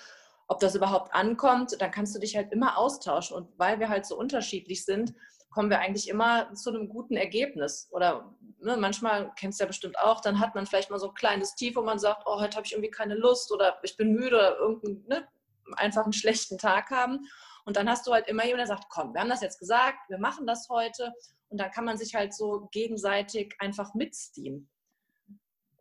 ob 0.47 0.59
das 0.59 0.75
überhaupt 0.75 1.13
ankommt, 1.13 1.75
dann 1.79 1.91
kannst 1.91 2.15
du 2.15 2.19
dich 2.19 2.35
halt 2.35 2.51
immer 2.51 2.77
austauschen. 2.77 3.35
Und 3.35 3.49
weil 3.57 3.79
wir 3.79 3.89
halt 3.89 4.05
so 4.05 4.17
unterschiedlich 4.17 4.85
sind, 4.85 5.13
kommen 5.57 5.71
wir 5.71 5.79
eigentlich 5.79 6.07
immer 6.07 6.53
zu 6.53 6.69
einem 6.69 6.87
guten 6.87 7.15
Ergebnis. 7.15 7.89
Oder 7.89 8.31
ne, 8.59 8.77
manchmal, 8.77 9.33
kennst 9.39 9.59
du 9.59 9.63
ja 9.63 9.67
bestimmt 9.67 9.97
auch, 9.97 10.21
dann 10.21 10.39
hat 10.39 10.53
man 10.53 10.67
vielleicht 10.67 10.91
mal 10.91 10.99
so 10.99 11.07
ein 11.07 11.15
kleines 11.15 11.55
Tief, 11.55 11.75
wo 11.75 11.81
man 11.81 11.97
sagt, 11.97 12.27
oh, 12.27 12.39
heute 12.39 12.57
habe 12.57 12.67
ich 12.67 12.73
irgendwie 12.73 12.91
keine 12.91 13.15
Lust 13.15 13.51
oder 13.51 13.79
ich 13.81 13.97
bin 13.97 14.13
müde 14.13 14.35
oder 14.35 14.57
irgendeinen, 14.59 15.07
ne, 15.07 15.27
einfach 15.75 16.03
einen 16.03 16.13
schlechten 16.13 16.59
Tag 16.59 16.91
haben. 16.91 17.27
Und 17.65 17.75
dann 17.75 17.89
hast 17.89 18.05
du 18.05 18.13
halt 18.13 18.27
immer 18.27 18.45
jemanden, 18.45 18.67
der 18.67 18.77
sagt, 18.77 18.87
komm, 18.89 19.15
wir 19.15 19.21
haben 19.21 19.31
das 19.31 19.41
jetzt 19.41 19.57
gesagt, 19.57 19.97
wir 20.09 20.19
machen 20.19 20.45
das 20.45 20.69
heute. 20.69 21.11
Und 21.49 21.59
dann 21.59 21.71
kann 21.71 21.85
man 21.85 21.97
sich 21.97 22.13
halt 22.13 22.35
so 22.35 22.69
gegenseitig 22.71 23.55
einfach 23.57 23.95
mitziehen. 23.95 24.69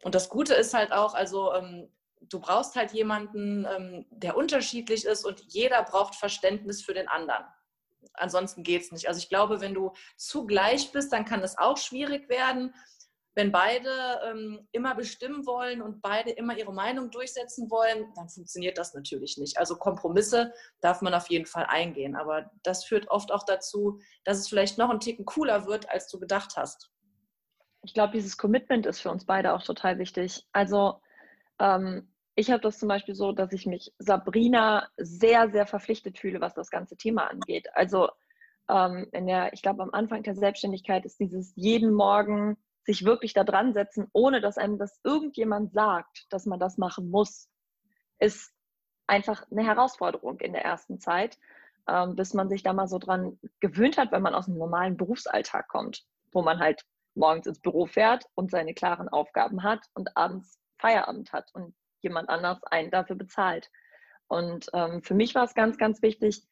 Und 0.05 0.15
das 0.15 0.31
Gute 0.31 0.55
ist 0.55 0.73
halt 0.73 0.91
auch, 0.91 1.13
also 1.13 1.53
ähm, 1.53 1.91
du 2.23 2.41
brauchst 2.41 2.77
halt 2.77 2.93
jemanden, 2.93 3.67
ähm, 3.67 4.07
der 4.09 4.39
unterschiedlich 4.39 5.05
ist 5.05 5.27
und 5.27 5.45
jeder 5.49 5.83
braucht 5.83 6.15
Verständnis 6.15 6.83
für 6.83 6.95
den 6.95 7.09
anderen. 7.09 7.45
Ansonsten 8.15 8.63
geht 8.63 8.83
es 8.83 8.93
nicht. 8.93 9.09
Also 9.09 9.19
ich 9.19 9.29
glaube, 9.29 9.61
wenn 9.61 9.75
du 9.75 9.93
zu 10.17 10.47
gleich 10.47 10.93
bist, 10.93 11.13
dann 11.13 11.25
kann 11.25 11.43
es 11.43 11.59
auch 11.59 11.77
schwierig 11.77 12.29
werden. 12.29 12.75
Wenn 13.35 13.53
beide 13.53 13.91
ähm, 14.25 14.67
immer 14.73 14.95
bestimmen 14.95 15.45
wollen 15.45 15.83
und 15.83 16.01
beide 16.01 16.31
immer 16.31 16.57
ihre 16.57 16.73
Meinung 16.73 17.11
durchsetzen 17.11 17.71
wollen, 17.71 18.11
dann 18.15 18.31
funktioniert 18.31 18.79
das 18.79 18.95
natürlich 18.95 19.37
nicht. 19.37 19.59
Also 19.59 19.77
Kompromisse 19.77 20.55
darf 20.81 21.03
man 21.03 21.13
auf 21.13 21.29
jeden 21.29 21.45
Fall 21.45 21.67
eingehen. 21.67 22.17
Aber 22.17 22.51
das 22.63 22.85
führt 22.85 23.11
oft 23.11 23.31
auch 23.31 23.45
dazu, 23.45 24.01
dass 24.25 24.39
es 24.39 24.49
vielleicht 24.49 24.79
noch 24.79 24.89
ein 24.89 25.01
Ticken 25.01 25.27
cooler 25.27 25.67
wird, 25.67 25.91
als 25.91 26.09
du 26.09 26.19
gedacht 26.19 26.57
hast. 26.57 26.91
Ich 27.83 27.93
glaube, 27.93 28.15
dieses 28.15 28.39
Commitment 28.39 28.87
ist 28.87 29.01
für 29.01 29.11
uns 29.11 29.27
beide 29.27 29.53
auch 29.53 29.63
total 29.63 29.99
wichtig. 29.99 30.47
Also 30.53 31.01
ähm, 31.61 32.13
ich 32.37 32.51
habe 32.51 32.61
das 32.61 32.79
zum 32.79 32.89
Beispiel 32.89 33.15
so, 33.15 33.33
dass 33.33 33.53
ich 33.53 33.67
mich 33.67 33.93
Sabrina 33.99 34.89
sehr, 34.99 35.51
sehr 35.51 35.67
verpflichtet 35.67 36.19
fühle, 36.19 36.41
was 36.41 36.55
das 36.55 36.71
ganze 36.71 36.97
Thema 36.97 37.29
angeht. 37.31 37.69
Also 37.75 38.11
ähm, 38.69 39.09
in 39.13 39.27
der, 39.27 39.55
ich 39.55 39.63
glaube, 39.63 39.83
am 39.83 39.91
Anfang 39.93 40.23
der 40.23 40.35
Selbstständigkeit 40.35 41.07
ist 41.07 41.19
dieses 41.19 41.53
jeden 41.57 41.95
Morgen 41.95 42.59
sich 42.85 43.05
wirklich 43.05 43.33
da 43.33 43.43
dran 43.43 43.73
setzen, 43.73 44.09
ohne 44.13 44.43
dass 44.43 44.59
einem 44.59 44.79
das 44.79 45.01
irgendjemand 45.03 45.73
sagt, 45.73 46.27
dass 46.31 46.45
man 46.45 46.61
das 46.61 46.77
machen 46.77 47.11
muss, 47.11 47.49
ist 48.19 48.53
einfach 49.07 49.47
eine 49.51 49.65
Herausforderung 49.65 50.39
in 50.41 50.53
der 50.53 50.65
ersten 50.65 51.01
Zeit, 51.01 51.39
ähm, 51.89 52.17
bis 52.17 52.35
man 52.35 52.51
sich 52.51 52.63
da 52.63 52.75
mal 52.75 52.87
so 52.87 52.99
dran 52.99 53.41
gewöhnt 53.61 53.97
hat, 53.97 54.13
wenn 54.13 54.23
man 54.23 54.35
aus 54.35 54.47
einem 54.47 54.59
normalen 54.59 54.99
Berufsalltag 54.99 55.69
kommt, 55.69 56.05
wo 56.33 56.43
man 56.43 56.59
halt 56.59 56.85
morgens 57.15 57.47
ins 57.47 57.61
Büro 57.61 57.87
fährt 57.87 58.27
und 58.35 58.51
seine 58.51 58.75
klaren 58.75 59.09
Aufgaben 59.09 59.63
hat 59.63 59.81
und 59.95 60.17
abends 60.19 60.61
Feierabend 60.79 61.33
hat 61.33 61.51
und 61.55 61.75
jemand 62.07 62.29
anders 62.29 62.63
einen 62.65 62.91
dafür 62.91 63.17
bezahlt. 63.17 63.71
Und 64.29 64.69
ähm, 64.73 65.03
für 65.03 65.15
mich 65.15 65.35
war 65.35 65.45
es 65.45 65.55
ganz, 65.55 65.79
ganz 65.79 66.03
wichtig, 66.03 66.43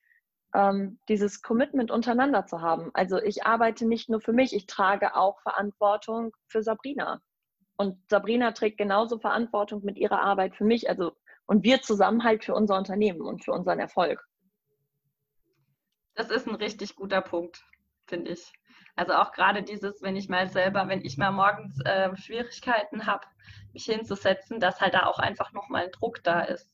ähm, 0.54 0.99
dieses 1.08 1.42
Commitment 1.42 1.90
untereinander 1.90 2.46
zu 2.46 2.61
haben. 2.61 2.90
Also 2.94 3.20
ich 3.20 3.44
arbeite 3.44 3.87
nicht 3.87 4.08
nur 4.08 4.20
für 4.20 4.32
mich, 4.32 4.54
ich 4.54 4.66
trage 4.66 5.16
auch 5.16 5.40
Verantwortung 5.40 6.34
für 6.46 6.62
Sabrina. 6.62 7.20
Und 7.76 7.99
Sabrina 8.08 8.52
trägt 8.52 8.78
genauso 8.78 9.18
Verantwortung 9.18 9.84
mit 9.84 9.99
ihrer 9.99 10.20
Arbeit 10.20 10.54
für 10.54 10.64
mich. 10.64 10.88
Also 10.88 11.16
und 11.46 11.64
wir 11.64 11.82
zusammen 11.82 12.25
halt 12.25 12.44
für 12.44 12.54
unser 12.54 12.76
Unternehmen 12.76 13.20
und 13.20 13.44
für 13.44 13.52
unseren 13.52 13.78
Erfolg. 13.78 14.25
Das 16.14 16.30
ist 16.30 16.46
ein 16.46 16.54
richtig 16.54 16.96
guter 16.96 17.20
Punkt, 17.20 17.64
finde 18.06 18.32
ich. 18.32 18.52
Also 18.97 19.15
auch 19.15 19.33
gerade 19.33 19.63
dieses, 19.63 20.03
wenn 20.03 20.17
ich 20.17 20.29
mal 20.29 20.49
selber, 20.49 20.87
wenn 20.89 21.05
ich 21.05 21.19
mal 21.19 21.33
morgens 21.33 21.81
äh, 21.85 22.17
Schwierigkeiten 22.17 23.07
habe, 23.07 23.27
mich 23.73 23.85
hinzusetzen, 23.87 24.61
dass 24.61 24.81
halt 24.81 24.95
da 24.95 25.07
auch 25.07 25.19
einfach 25.19 25.53
nochmal 25.53 25.85
ein 25.85 25.91
Druck 25.91 26.23
da 26.23 26.43
ist. 26.43 26.71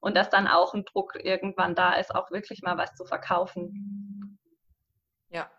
Und 0.00 0.16
dass 0.16 0.28
dann 0.28 0.46
auch 0.46 0.74
ein 0.74 0.84
Druck 0.84 1.14
irgendwann 1.16 1.74
da 1.74 1.94
ist, 1.94 2.14
auch 2.14 2.30
wirklich 2.30 2.62
mal 2.62 2.76
was 2.76 2.94
zu 2.94 3.04
verkaufen. 3.06 4.38
Ja. 5.30 5.50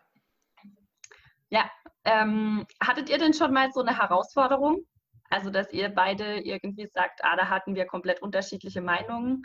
Ja. 1.50 1.70
Ähm, 2.04 2.66
hattet 2.80 3.10
ihr 3.10 3.18
denn 3.18 3.34
schon 3.34 3.52
mal 3.52 3.70
so 3.72 3.80
eine 3.80 3.98
Herausforderung? 3.98 4.86
Also, 5.30 5.50
dass 5.50 5.72
ihr 5.72 5.90
beide 5.90 6.38
irgendwie 6.38 6.86
sagt, 6.86 7.22
ah, 7.22 7.36
da 7.36 7.50
hatten 7.50 7.74
wir 7.74 7.86
komplett 7.86 8.22
unterschiedliche 8.22 8.80
Meinungen. 8.80 9.42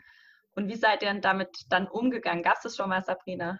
Und 0.56 0.70
wie 0.70 0.76
seid 0.76 1.02
ihr 1.02 1.10
denn 1.10 1.22
damit 1.22 1.66
dann 1.70 1.88
umgegangen? 1.88 2.44
Gab 2.44 2.58
es 2.58 2.64
das 2.64 2.76
schon 2.78 2.90
mal, 2.90 3.04
Sabrina? 3.04 3.60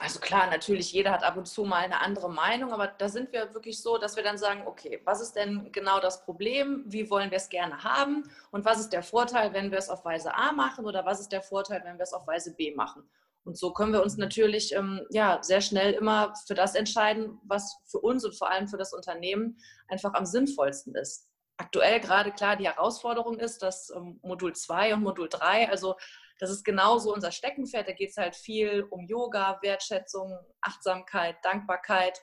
Also 0.00 0.18
klar, 0.18 0.50
natürlich, 0.50 0.92
jeder 0.92 1.12
hat 1.12 1.22
ab 1.22 1.36
und 1.36 1.46
zu 1.46 1.64
mal 1.64 1.84
eine 1.84 2.00
andere 2.00 2.28
Meinung, 2.28 2.72
aber 2.72 2.88
da 2.88 3.08
sind 3.08 3.32
wir 3.32 3.54
wirklich 3.54 3.80
so, 3.80 3.96
dass 3.96 4.16
wir 4.16 4.24
dann 4.24 4.38
sagen, 4.38 4.64
okay, 4.66 5.00
was 5.04 5.20
ist 5.20 5.34
denn 5.34 5.70
genau 5.70 6.00
das 6.00 6.24
Problem? 6.24 6.82
Wie 6.86 7.08
wollen 7.10 7.30
wir 7.30 7.36
es 7.36 7.48
gerne 7.48 7.84
haben? 7.84 8.28
Und 8.50 8.64
was 8.64 8.80
ist 8.80 8.92
der 8.92 9.04
Vorteil, 9.04 9.52
wenn 9.52 9.70
wir 9.70 9.78
es 9.78 9.88
auf 9.88 10.04
Weise 10.04 10.34
A 10.34 10.50
machen 10.52 10.84
oder 10.84 11.04
was 11.04 11.20
ist 11.20 11.30
der 11.30 11.42
Vorteil, 11.42 11.82
wenn 11.84 11.96
wir 11.96 12.02
es 12.02 12.12
auf 12.12 12.26
Weise 12.26 12.54
B 12.54 12.74
machen? 12.74 13.08
Und 13.44 13.56
so 13.56 13.72
können 13.72 13.92
wir 13.92 14.02
uns 14.02 14.16
natürlich 14.16 14.74
ähm, 14.74 15.06
ja, 15.10 15.38
sehr 15.42 15.60
schnell 15.60 15.92
immer 15.92 16.34
für 16.46 16.54
das 16.54 16.74
entscheiden, 16.74 17.38
was 17.44 17.76
für 17.86 17.98
uns 17.98 18.24
und 18.24 18.34
vor 18.36 18.50
allem 18.50 18.68
für 18.68 18.78
das 18.78 18.92
Unternehmen 18.92 19.58
einfach 19.86 20.14
am 20.14 20.26
sinnvollsten 20.26 20.94
ist. 20.94 21.28
Aktuell 21.56 22.00
gerade 22.00 22.32
klar 22.32 22.56
die 22.56 22.66
Herausforderung 22.66 23.38
ist, 23.38 23.62
dass 23.62 23.90
ähm, 23.90 24.18
Modul 24.22 24.54
2 24.56 24.94
und 24.94 25.02
Modul 25.02 25.28
3, 25.28 25.68
also 25.68 25.94
das 26.38 26.50
ist 26.50 26.64
genauso 26.64 27.12
unser 27.12 27.30
Steckenpferd. 27.30 27.88
Da 27.88 27.92
geht 27.92 28.10
es 28.10 28.16
halt 28.16 28.34
viel 28.34 28.84
um 28.90 29.06
Yoga, 29.06 29.58
Wertschätzung, 29.62 30.38
Achtsamkeit, 30.60 31.36
Dankbarkeit, 31.42 32.20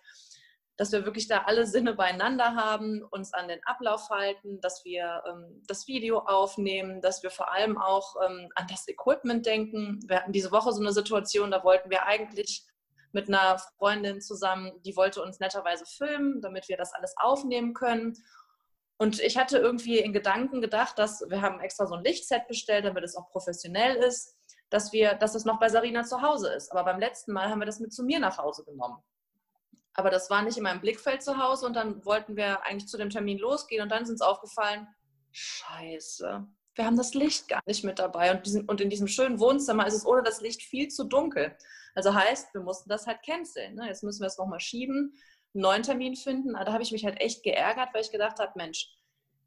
dass 0.77 0.91
wir 0.91 1.05
wirklich 1.05 1.27
da 1.27 1.43
alle 1.45 1.65
Sinne 1.65 1.93
beieinander 1.93 2.55
haben, 2.55 3.03
uns 3.11 3.33
an 3.33 3.47
den 3.47 3.63
Ablauf 3.65 4.09
halten, 4.09 4.59
dass 4.61 4.83
wir 4.83 5.23
ähm, 5.27 5.61
das 5.67 5.87
Video 5.87 6.19
aufnehmen, 6.19 7.01
dass 7.01 7.23
wir 7.23 7.29
vor 7.29 7.51
allem 7.51 7.77
auch 7.77 8.15
ähm, 8.25 8.49
an 8.55 8.67
das 8.69 8.87
Equipment 8.87 9.45
denken. 9.45 9.99
Wir 10.07 10.17
hatten 10.17 10.31
diese 10.31 10.51
Woche 10.51 10.71
so 10.71 10.81
eine 10.81 10.93
Situation, 10.93 11.51
da 11.51 11.63
wollten 11.63 11.89
wir 11.89 12.05
eigentlich 12.05 12.65
mit 13.13 13.27
einer 13.27 13.59
Freundin 13.77 14.21
zusammen, 14.21 14.71
die 14.85 14.95
wollte 14.95 15.21
uns 15.21 15.39
netterweise 15.39 15.85
filmen, 15.85 16.41
damit 16.41 16.69
wir 16.69 16.77
das 16.77 16.93
alles 16.93 17.13
aufnehmen 17.17 17.73
können. 17.73 18.13
Und 19.01 19.19
ich 19.19 19.35
hatte 19.35 19.57
irgendwie 19.57 19.97
in 19.97 20.13
Gedanken 20.13 20.61
gedacht, 20.61 20.99
dass 20.99 21.25
wir 21.27 21.41
haben 21.41 21.59
extra 21.59 21.87
so 21.87 21.95
ein 21.95 22.03
Lichtset 22.03 22.47
bestellt, 22.47 22.85
damit 22.85 23.03
es 23.03 23.15
auch 23.15 23.31
professionell 23.31 23.95
ist, 23.95 24.37
dass 24.69 24.93
wir, 24.93 25.15
dass 25.15 25.33
es 25.33 25.43
noch 25.43 25.59
bei 25.59 25.69
Sarina 25.69 26.03
zu 26.03 26.21
Hause 26.21 26.53
ist. 26.53 26.71
Aber 26.71 26.83
beim 26.83 26.99
letzten 26.99 27.31
Mal 27.31 27.49
haben 27.49 27.57
wir 27.57 27.65
das 27.65 27.79
mit 27.79 27.91
zu 27.91 28.03
mir 28.03 28.19
nach 28.19 28.37
Hause 28.37 28.63
genommen. 28.63 29.01
Aber 29.95 30.11
das 30.11 30.29
war 30.29 30.43
nicht 30.43 30.57
in 30.57 30.61
meinem 30.61 30.81
Blickfeld 30.81 31.23
zu 31.23 31.39
Hause 31.39 31.65
und 31.65 31.75
dann 31.75 32.05
wollten 32.05 32.35
wir 32.35 32.63
eigentlich 32.63 32.87
zu 32.87 32.95
dem 32.99 33.09
Termin 33.09 33.39
losgehen 33.39 33.81
und 33.81 33.89
dann 33.89 34.05
sind 34.05 34.13
uns 34.13 34.21
aufgefallen, 34.21 34.87
scheiße, 35.31 36.47
wir 36.75 36.85
haben 36.85 36.95
das 36.95 37.15
Licht 37.15 37.47
gar 37.47 37.63
nicht 37.65 37.83
mit 37.83 37.97
dabei 37.97 38.29
und, 38.29 38.69
und 38.69 38.81
in 38.81 38.91
diesem 38.91 39.07
schönen 39.07 39.39
Wohnzimmer 39.39 39.87
ist 39.87 39.95
es 39.95 40.05
ohne 40.05 40.21
das 40.21 40.41
Licht 40.41 40.61
viel 40.61 40.89
zu 40.89 41.05
dunkel. 41.05 41.57
Also 41.95 42.13
heißt, 42.13 42.53
wir 42.53 42.61
mussten 42.61 42.87
das 42.87 43.07
halt 43.07 43.23
canceln. 43.25 43.73
Ne? 43.73 43.87
Jetzt 43.87 44.03
müssen 44.03 44.21
wir 44.21 44.27
es 44.27 44.37
nochmal 44.37 44.59
schieben 44.59 45.15
einen 45.53 45.61
neuen 45.61 45.83
Termin 45.83 46.15
finden. 46.15 46.55
Aber 46.55 46.65
da 46.65 46.73
habe 46.73 46.83
ich 46.83 46.91
mich 46.91 47.05
halt 47.05 47.19
echt 47.19 47.43
geärgert, 47.43 47.89
weil 47.93 48.01
ich 48.01 48.11
gedacht 48.11 48.39
habe, 48.39 48.53
Mensch, 48.55 48.89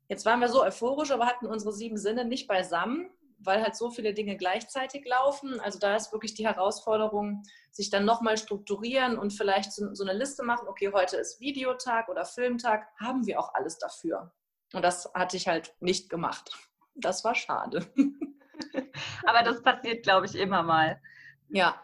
jetzt 0.08 0.26
waren 0.26 0.40
wir 0.40 0.48
so 0.48 0.62
euphorisch, 0.62 1.10
aber 1.10 1.26
hatten 1.26 1.46
unsere 1.46 1.72
sieben 1.72 1.96
Sinne 1.96 2.24
nicht 2.24 2.46
beisammen, 2.46 3.10
weil 3.38 3.62
halt 3.62 3.76
so 3.76 3.90
viele 3.90 4.14
Dinge 4.14 4.36
gleichzeitig 4.36 5.06
laufen. 5.06 5.60
Also 5.60 5.78
da 5.78 5.96
ist 5.96 6.12
wirklich 6.12 6.34
die 6.34 6.46
Herausforderung, 6.46 7.42
sich 7.70 7.90
dann 7.90 8.04
nochmal 8.04 8.38
strukturieren 8.38 9.18
und 9.18 9.32
vielleicht 9.32 9.72
so, 9.72 9.94
so 9.94 10.04
eine 10.04 10.16
Liste 10.16 10.42
machen, 10.42 10.68
okay, 10.68 10.92
heute 10.92 11.16
ist 11.16 11.40
Videotag 11.40 12.08
oder 12.08 12.24
Filmtag, 12.24 12.86
haben 13.00 13.26
wir 13.26 13.40
auch 13.40 13.54
alles 13.54 13.78
dafür. 13.78 14.32
Und 14.72 14.82
das 14.82 15.10
hatte 15.14 15.36
ich 15.36 15.48
halt 15.48 15.74
nicht 15.80 16.08
gemacht. 16.10 16.56
Das 16.94 17.24
war 17.24 17.34
schade. 17.34 17.86
Aber 19.26 19.42
das 19.42 19.62
passiert, 19.62 20.04
glaube 20.04 20.26
ich, 20.26 20.34
immer 20.34 20.62
mal. 20.62 21.00
Ja. 21.48 21.80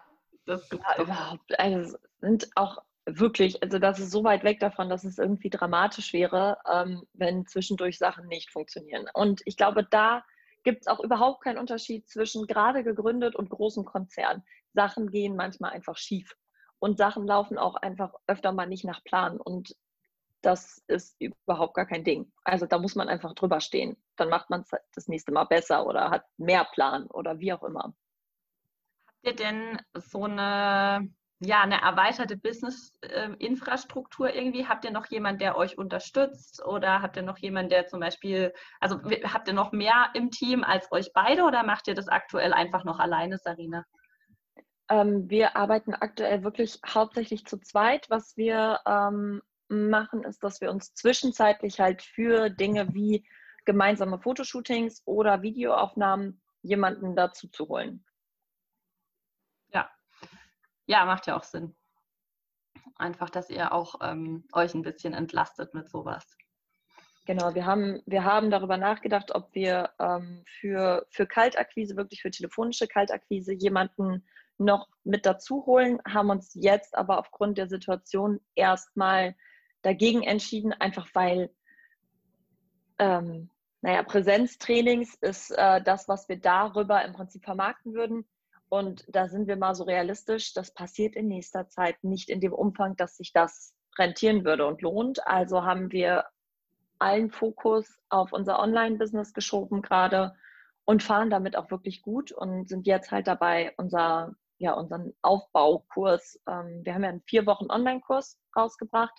Das 0.47 0.69
ja, 0.71 1.03
überhaupt. 1.03 1.59
Also 1.59 1.97
sind 2.21 2.49
auch 2.57 2.79
wirklich, 3.19 3.62
also 3.62 3.79
das 3.79 3.99
ist 3.99 4.11
so 4.11 4.25
weit 4.25 4.45
weg 4.45 4.61
davon, 4.61 4.88
dass 4.88 5.05
es 5.05 5.19
irgendwie 5.19 5.50
dramatisch 5.50 6.12
wäre, 6.12 6.59
ähm, 6.71 7.02
wenn 7.12 7.47
zwischendurch 7.47 7.99
Sachen 7.99 8.26
nicht 8.29 8.50
funktionieren. 8.50 9.07
Und 9.14 9.43
ich 9.45 9.57
glaube, 9.57 9.85
da 9.85 10.23
gibt 10.62 10.83
es 10.83 10.87
auch 10.87 11.00
überhaupt 11.00 11.43
keinen 11.43 11.59
Unterschied 11.59 12.09
zwischen 12.09 12.47
gerade 12.47 12.85
gegründet 12.85 13.35
und 13.35 13.50
großem 13.50 13.85
Konzern. 13.85 14.43
Sachen 14.75 15.11
gehen 15.11 15.37
manchmal 15.37 15.73
einfach 15.73 15.97
schief 15.97 16.37
und 16.79 16.99
Sachen 16.99 17.26
laufen 17.26 17.59
auch 17.59 17.76
einfach 17.76 18.12
öfter 18.26 18.52
mal 18.52 18.67
nicht 18.67 18.85
nach 18.85 19.02
Plan. 19.05 19.40
Und 19.40 19.76
das 20.43 20.83
ist 20.87 21.17
überhaupt 21.21 21.75
gar 21.75 21.87
kein 21.87 22.05
Ding. 22.05 22.33
Also 22.45 22.67
da 22.67 22.79
muss 22.79 22.95
man 22.95 23.09
einfach 23.09 23.35
drüber 23.35 23.61
stehen. 23.61 23.97
Dann 24.17 24.31
macht 24.31 24.50
man 24.50 24.62
es 24.62 24.71
das 24.95 25.09
nächste 25.09 25.33
Mal 25.33 25.45
besser 25.45 25.87
oder 25.87 26.11
hat 26.11 26.25
mehr 26.38 26.64
Plan 26.64 27.07
oder 27.07 27.38
wie 27.38 27.52
auch 27.52 27.62
immer. 27.62 27.95
Habt 29.07 29.26
ihr 29.26 29.37
denn 29.37 29.79
so 29.95 30.25
eine, 30.25 31.12
ja, 31.41 31.63
eine 31.63 31.81
erweiterte 31.81 32.37
Business-Infrastruktur 32.37 34.35
irgendwie? 34.35 34.67
Habt 34.67 34.85
ihr 34.85 34.91
noch 34.91 35.07
jemanden, 35.07 35.39
der 35.39 35.57
euch 35.57 35.79
unterstützt 35.79 36.63
oder 36.65 37.01
habt 37.01 37.17
ihr 37.17 37.23
noch 37.23 37.39
jemanden, 37.39 37.71
der 37.71 37.87
zum 37.87 38.01
Beispiel, 38.01 38.53
also 38.79 39.01
habt 39.25 39.49
ihr 39.49 39.55
noch 39.55 39.73
mehr 39.73 40.11
im 40.15 40.31
Team 40.31 40.63
als 40.65 40.93
euch 40.93 41.13
beide 41.15 41.45
oder 41.45 41.63
macht 41.63 41.89
ihr 41.89 41.95
das 41.95 42.09
aktuell 42.09 42.53
einfach 42.53 42.85
noch 42.85 42.99
alleine, 42.99 43.39
Sarina? 43.39 43.87
Ähm, 44.91 45.31
wir 45.31 45.57
arbeiten 45.57 45.95
aktuell 45.95 46.45
wirklich 46.45 46.79
hauptsächlich 46.87 47.47
zu 47.47 47.59
zweit. 47.59 48.11
Was 48.11 48.37
wir 48.37 48.81
ähm, 48.87 49.41
machen, 49.69 50.25
ist, 50.25 50.45
dass 50.45 50.61
wir 50.61 50.71
uns 50.71 50.93
zwischenzeitlich 50.93 51.81
halt 51.81 52.03
für 52.03 52.51
Dinge 52.51 52.93
wie 52.93 53.27
gemeinsame 53.65 54.19
Fotoshootings 54.19 55.03
oder 55.07 55.41
Videoaufnahmen 55.41 56.43
jemanden 56.61 57.17
dazu 57.17 57.49
zu 57.49 57.69
holen. 57.69 58.05
Ja, 60.91 61.05
macht 61.05 61.29
ja 61.29 61.37
auch 61.37 61.45
Sinn. 61.45 61.77
Einfach, 62.97 63.31
dass 63.31 63.49
ihr 63.49 63.73
auch 63.73 64.01
ähm, 64.03 64.43
euch 64.53 64.75
ein 64.75 64.83
bisschen 64.83 65.15
entlastet 65.15 65.73
mit 65.73 65.89
sowas. 65.89 66.37
Genau, 67.27 67.55
wir 67.55 67.65
haben, 67.65 68.03
wir 68.07 68.25
haben 68.25 68.51
darüber 68.51 68.77
nachgedacht, 68.77 69.33
ob 69.33 69.55
wir 69.55 69.91
ähm, 70.01 70.43
für, 70.59 71.07
für 71.11 71.29
Kaltakquise, 71.29 71.95
wirklich 71.95 72.23
für 72.23 72.33
telefonische 72.33 72.89
Kaltakquise, 72.89 73.53
jemanden 73.53 74.27
noch 74.59 74.89
mit 75.05 75.27
dazu 75.27 75.65
holen, 75.65 76.01
haben 76.05 76.31
uns 76.31 76.55
jetzt 76.55 76.99
aber 76.99 77.21
aufgrund 77.21 77.57
der 77.57 77.69
Situation 77.69 78.41
erstmal 78.57 79.37
dagegen 79.83 80.25
entschieden, 80.25 80.73
einfach 80.73 81.07
weil, 81.15 81.55
ähm, 82.99 83.49
naja, 83.81 84.03
Präsenztrainings 84.03 85.15
ist 85.21 85.53
äh, 85.53 85.81
das, 85.83 86.09
was 86.09 86.29
wir 86.29 86.41
darüber 86.41 87.05
im 87.05 87.13
Prinzip 87.13 87.45
vermarkten 87.45 87.95
würden. 87.95 88.27
Und 88.71 89.05
da 89.09 89.29
sind 89.29 89.49
wir 89.49 89.57
mal 89.57 89.75
so 89.75 89.85
realistisch, 89.85 90.55
das 90.55 90.73
passiert 90.73 91.17
in 91.17 91.29
nächster 91.29 91.69
Zeit 91.69 92.03
nicht 92.03 92.31
in 92.31 92.41
dem 92.41 92.53
Umfang, 92.53 92.97
dass 92.97 93.17
sich 93.17 93.33
das 93.33 93.75
rentieren 93.99 94.45
würde 94.45 94.67
und 94.67 94.81
lohnt. 94.81 95.27
Also 95.27 95.65
haben 95.65 95.93
wir 95.93 96.25
allen 96.99 97.31
Fokus 97.31 97.99
auf 98.09 98.33
unser 98.33 98.61
Online-Business 98.61 99.35
geschoben 99.35 99.83
gerade 99.83 100.35
und 100.85 101.03
fahren 101.03 101.31
damit 101.31 101.57
auch 101.57 101.71
wirklich 101.71 102.00
gut 102.00 102.31
und 102.31 102.69
sind 102.69 102.87
jetzt 102.87 103.11
halt 103.11 103.27
dabei, 103.27 103.75
unser 103.77 104.35
ja, 104.61 104.75
unseren 104.75 105.15
Aufbaukurs. 105.23 106.39
Ähm, 106.47 106.83
wir 106.85 106.95
haben 106.95 107.03
ja 107.03 107.09
einen 107.09 107.23
vier 107.23 107.47
Wochen 107.47 107.71
Online-Kurs 107.71 108.39
rausgebracht 108.55 109.19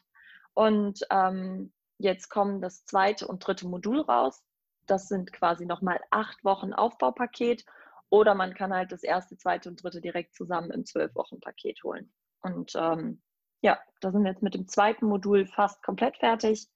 und 0.53 0.99
ähm, 1.09 1.73
jetzt 1.97 2.29
kommen 2.29 2.61
das 2.61 2.85
zweite 2.85 3.27
und 3.27 3.45
dritte 3.45 3.67
Modul 3.67 4.01
raus. 4.01 4.43
Das 4.85 5.07
sind 5.07 5.33
quasi 5.33 5.65
nochmal 5.65 5.99
acht 6.11 6.43
Wochen 6.43 6.73
Aufbaupaket 6.73 7.65
oder 8.11 8.35
man 8.35 8.53
kann 8.53 8.73
halt 8.73 8.91
das 8.91 9.03
erste, 9.03 9.37
zweite 9.37 9.69
und 9.69 9.81
dritte 9.81 10.01
direkt 10.01 10.35
zusammen 10.35 10.69
im 10.69 10.85
zwölf 10.85 11.15
Wochen 11.15 11.39
Paket 11.39 11.81
holen. 11.83 12.13
Und 12.41 12.73
ähm, 12.75 13.21
ja, 13.61 13.79
da 14.01 14.11
sind 14.11 14.23
wir 14.23 14.31
jetzt 14.31 14.43
mit 14.43 14.53
dem 14.53 14.67
zweiten 14.67 15.05
Modul 15.05 15.47
fast 15.47 15.81
komplett 15.81 16.17
fertig 16.17 16.67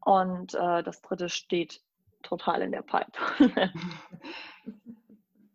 und 0.00 0.54
äh, 0.54 0.82
das 0.82 1.02
dritte 1.02 1.28
steht 1.28 1.82
total 2.22 2.62
in 2.62 2.70
der 2.70 2.82
Pipe. 2.82 3.12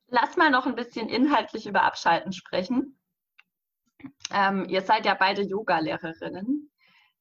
Lass 0.09 0.35
mal 0.35 0.49
noch 0.49 0.65
ein 0.65 0.75
bisschen 0.75 1.07
inhaltlich 1.07 1.65
über 1.65 1.83
Abschalten 1.83 2.33
sprechen. 2.33 2.99
Ähm, 4.33 4.65
ihr 4.67 4.81
seid 4.81 5.05
ja 5.05 5.13
beide 5.13 5.43
Yoga-Lehrerinnen. 5.43 6.71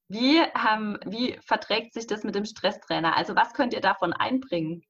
Wie, 0.09 0.39
ähm, 0.39 0.99
wie 1.05 1.39
verträgt 1.45 1.93
sich 1.93 2.07
das 2.07 2.25
mit 2.25 2.35
dem 2.35 2.47
Stresstrainer? 2.47 3.17
Also 3.17 3.37
was 3.37 3.53
könnt 3.53 3.75
ihr 3.75 3.81
davon 3.81 4.13
einbringen? 4.13 4.83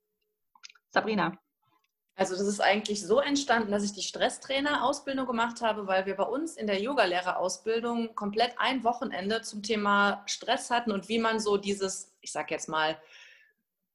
Sabrina. 0.90 1.36
Also 2.18 2.34
das 2.34 2.48
ist 2.48 2.60
eigentlich 2.60 3.06
so 3.06 3.20
entstanden, 3.20 3.70
dass 3.70 3.84
ich 3.84 3.92
die 3.92 4.02
Stresstrainer-Ausbildung 4.02 5.24
gemacht 5.24 5.62
habe, 5.62 5.86
weil 5.86 6.04
wir 6.04 6.16
bei 6.16 6.24
uns 6.24 6.56
in 6.56 6.66
der 6.66 6.82
Yogalehrerausbildung 6.82 8.16
komplett 8.16 8.54
ein 8.56 8.82
Wochenende 8.82 9.40
zum 9.42 9.62
Thema 9.62 10.24
Stress 10.26 10.68
hatten 10.68 10.90
und 10.90 11.08
wie 11.08 11.20
man 11.20 11.38
so 11.38 11.58
dieses, 11.58 12.12
ich 12.20 12.32
sag 12.32 12.50
jetzt 12.50 12.68
mal, 12.68 13.00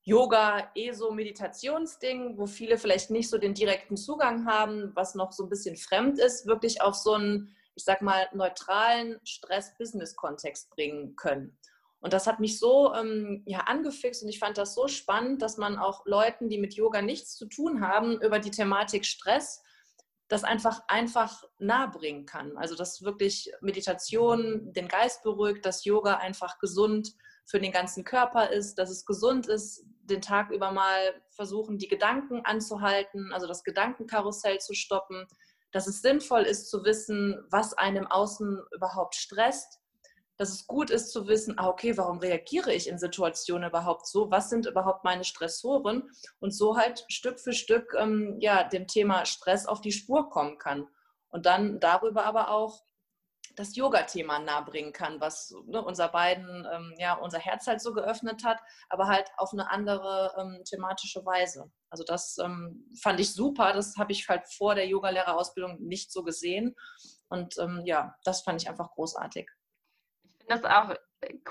Yoga, 0.03 0.71
ESO, 0.73 1.11
Meditationsding, 1.11 2.37
wo 2.37 2.45
viele 2.45 2.77
vielleicht 2.77 3.11
nicht 3.11 3.29
so 3.29 3.37
den 3.37 3.53
direkten 3.53 3.97
Zugang 3.97 4.45
haben, 4.45 4.93
was 4.95 5.15
noch 5.15 5.33
so 5.33 5.43
ein 5.43 5.49
bisschen 5.49 5.75
fremd 5.75 6.17
ist, 6.17 6.45
wirklich 6.45 6.81
auf 6.81 6.95
so 6.95 7.15
einen, 7.15 7.53
ich 7.75 7.83
sag 7.83 8.01
mal, 8.01 8.29
neutralen 8.31 9.19
Stress-Business-Kontext 9.25 10.69
bringen 10.69 11.17
können. 11.17 11.57
Und 12.03 12.11
das 12.11 12.27
hat 12.27 12.41
mich 12.41 12.59
so 12.59 12.93
ähm, 12.93 13.43
ja, 13.45 13.59
angefixt 13.59 14.23
und 14.23 14.29
ich 14.29 14.37
fand 14.37 14.57
das 14.57 14.75
so 14.75 14.89
spannend, 14.89 15.41
dass 15.41 15.55
man 15.57 15.77
auch 15.77 16.05
Leuten, 16.05 16.49
die 16.49 16.57
mit 16.57 16.73
Yoga 16.73 17.01
nichts 17.01 17.37
zu 17.37 17.45
tun 17.45 17.79
haben, 17.79 18.21
über 18.21 18.39
die 18.39 18.51
Thematik 18.51 19.05
Stress 19.05 19.63
das 20.27 20.43
einfach 20.43 20.81
einfach 20.89 21.45
nahebringen 21.59 22.25
kann. 22.25 22.57
Also 22.57 22.75
dass 22.75 23.03
wirklich 23.03 23.49
Meditation 23.61 24.73
den 24.73 24.89
Geist 24.89 25.23
beruhigt, 25.23 25.65
dass 25.65 25.85
Yoga 25.85 26.17
einfach 26.17 26.59
gesund 26.59 27.13
für 27.45 27.61
den 27.61 27.71
ganzen 27.71 28.03
Körper 28.03 28.49
ist, 28.49 28.75
dass 28.75 28.89
es 28.89 29.05
gesund 29.05 29.47
ist, 29.47 29.85
den 30.01 30.21
Tag 30.21 30.51
über 30.51 30.71
mal 30.71 31.21
versuchen, 31.29 31.77
die 31.77 31.87
Gedanken 31.87 32.41
anzuhalten, 32.43 33.31
also 33.31 33.47
das 33.47 33.63
Gedankenkarussell 33.63 34.57
zu 34.57 34.73
stoppen, 34.73 35.25
dass 35.71 35.87
es 35.87 36.01
sinnvoll 36.01 36.41
ist 36.41 36.69
zu 36.69 36.83
wissen, 36.83 37.41
was 37.49 37.73
einem 37.73 38.07
außen 38.07 38.61
überhaupt 38.75 39.15
stresst, 39.15 39.79
dass 40.37 40.49
es 40.49 40.67
gut 40.67 40.89
ist 40.89 41.11
zu 41.11 41.27
wissen, 41.27 41.55
ah, 41.57 41.67
okay, 41.67 41.97
warum 41.97 42.17
reagiere 42.17 42.73
ich 42.73 42.87
in 42.87 42.97
Situationen 42.97 43.69
überhaupt 43.69 44.07
so, 44.07 44.31
was 44.31 44.49
sind 44.49 44.65
überhaupt 44.65 45.03
meine 45.03 45.23
Stressoren 45.23 46.09
und 46.39 46.51
so 46.51 46.77
halt 46.77 47.05
Stück 47.07 47.39
für 47.39 47.53
Stück 47.53 47.93
ähm, 47.97 48.37
ja, 48.39 48.63
dem 48.63 48.87
Thema 48.87 49.25
Stress 49.25 49.65
auf 49.65 49.81
die 49.81 49.91
Spur 49.91 50.29
kommen 50.29 50.57
kann. 50.57 50.87
Und 51.29 51.45
dann 51.45 51.79
darüber 51.79 52.25
aber 52.25 52.49
auch 52.51 52.83
das 53.55 53.75
Yoga-Thema 53.75 54.39
nahebringen 54.39 54.93
kann, 54.93 55.21
was 55.21 55.53
ne, 55.65 55.83
unser 55.83 56.09
beiden, 56.09 56.67
ähm, 56.71 56.95
ja, 56.97 57.13
unser 57.13 57.39
Herz 57.39 57.67
halt 57.67 57.81
so 57.81 57.93
geöffnet 57.93 58.43
hat, 58.43 58.59
aber 58.89 59.07
halt 59.07 59.29
auf 59.37 59.53
eine 59.53 59.69
andere 59.69 60.33
ähm, 60.39 60.63
thematische 60.65 61.25
Weise. 61.25 61.71
Also 61.89 62.03
das 62.03 62.37
ähm, 62.39 62.91
fand 63.01 63.19
ich 63.19 63.33
super. 63.33 63.73
Das 63.73 63.95
habe 63.97 64.11
ich 64.11 64.27
halt 64.27 64.47
vor 64.47 64.75
der 64.75 64.87
Yogalehrerausbildung 64.87 65.79
nicht 65.81 66.11
so 66.11 66.23
gesehen. 66.23 66.75
Und 67.29 67.57
ähm, 67.59 67.81
ja, 67.85 68.15
das 68.23 68.41
fand 68.41 68.61
ich 68.61 68.69
einfach 68.69 68.91
großartig. 68.91 69.49
Ich 70.45 70.53
finde 70.53 70.61
das 70.61 70.65
auch 70.65 70.95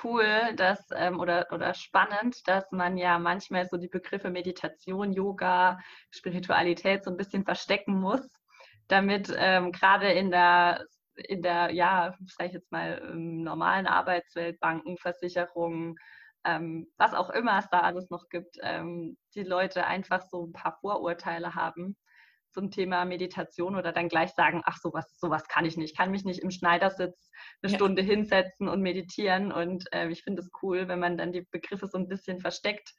cool, 0.05 0.55
dass 0.57 0.87
ähm, 0.95 1.19
oder, 1.19 1.47
oder 1.51 1.75
spannend, 1.75 2.47
dass 2.47 2.71
man 2.73 2.97
ja 2.99 3.19
manchmal 3.19 3.67
so 3.67 3.79
die 3.79 3.89
Begriffe 3.89 4.31
Meditation, 4.31 5.13
Yoga, 5.13 5.79
Spiritualität 6.11 7.05
so 7.05 7.11
ein 7.11 7.17
bisschen 7.17 7.45
verstecken 7.45 7.99
muss 7.99 8.29
damit 8.89 9.33
ähm, 9.37 9.73
gerade 9.73 10.13
in 10.13 10.31
der 10.31 10.87
in 11.15 11.43
der, 11.43 11.71
ja, 11.73 12.15
sage 12.27 12.49
ich 12.49 12.55
jetzt 12.55 12.73
mal, 12.73 13.01
normalen 13.15 13.87
Arbeitswelt, 13.87 14.59
Banken, 14.61 14.97
Versicherungen, 14.97 15.97
ähm, 16.43 16.89
was 16.97 17.13
auch 17.13 17.29
immer 17.29 17.59
es 17.59 17.69
da 17.71 17.81
alles 17.81 18.09
noch 18.09 18.29
gibt, 18.31 18.57
ähm, 18.63 19.19
die 19.35 19.43
Leute 19.43 19.87
einfach 19.87 20.23
so 20.31 20.47
ein 20.47 20.53
paar 20.53 20.79
Vorurteile 20.81 21.55
haben 21.55 21.97
zum 22.53 22.71
Thema 22.71 23.05
Meditation 23.05 23.77
oder 23.77 23.93
dann 23.93 24.09
gleich 24.09 24.31
sagen, 24.33 24.63
ach 24.65 24.79
sowas, 24.79 25.19
sowas 25.19 25.49
kann 25.49 25.65
ich 25.65 25.77
nicht, 25.77 25.93
ich 25.93 25.97
kann 25.97 26.11
mich 26.11 26.25
nicht 26.25 26.41
im 26.41 26.51
Schneidersitz 26.51 27.31
eine 27.63 27.73
ja. 27.73 27.79
Stunde 27.79 28.03
hinsetzen 28.03 28.69
und 28.69 28.81
meditieren 28.81 29.53
und 29.53 29.85
äh, 29.93 30.09
ich 30.09 30.23
finde 30.23 30.43
es 30.43 30.51
cool, 30.63 30.89
wenn 30.89 31.01
man 31.01 31.17
dann 31.17 31.33
die 31.33 31.47
Begriffe 31.51 31.87
so 31.87 31.99
ein 31.99 32.09
bisschen 32.09 32.41
versteckt 32.41 32.95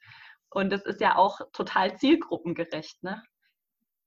und 0.50 0.72
es 0.72 0.84
ist 0.84 1.00
ja 1.00 1.16
auch 1.16 1.40
total 1.52 1.96
zielgruppengerecht, 1.96 3.02
ne? 3.02 3.22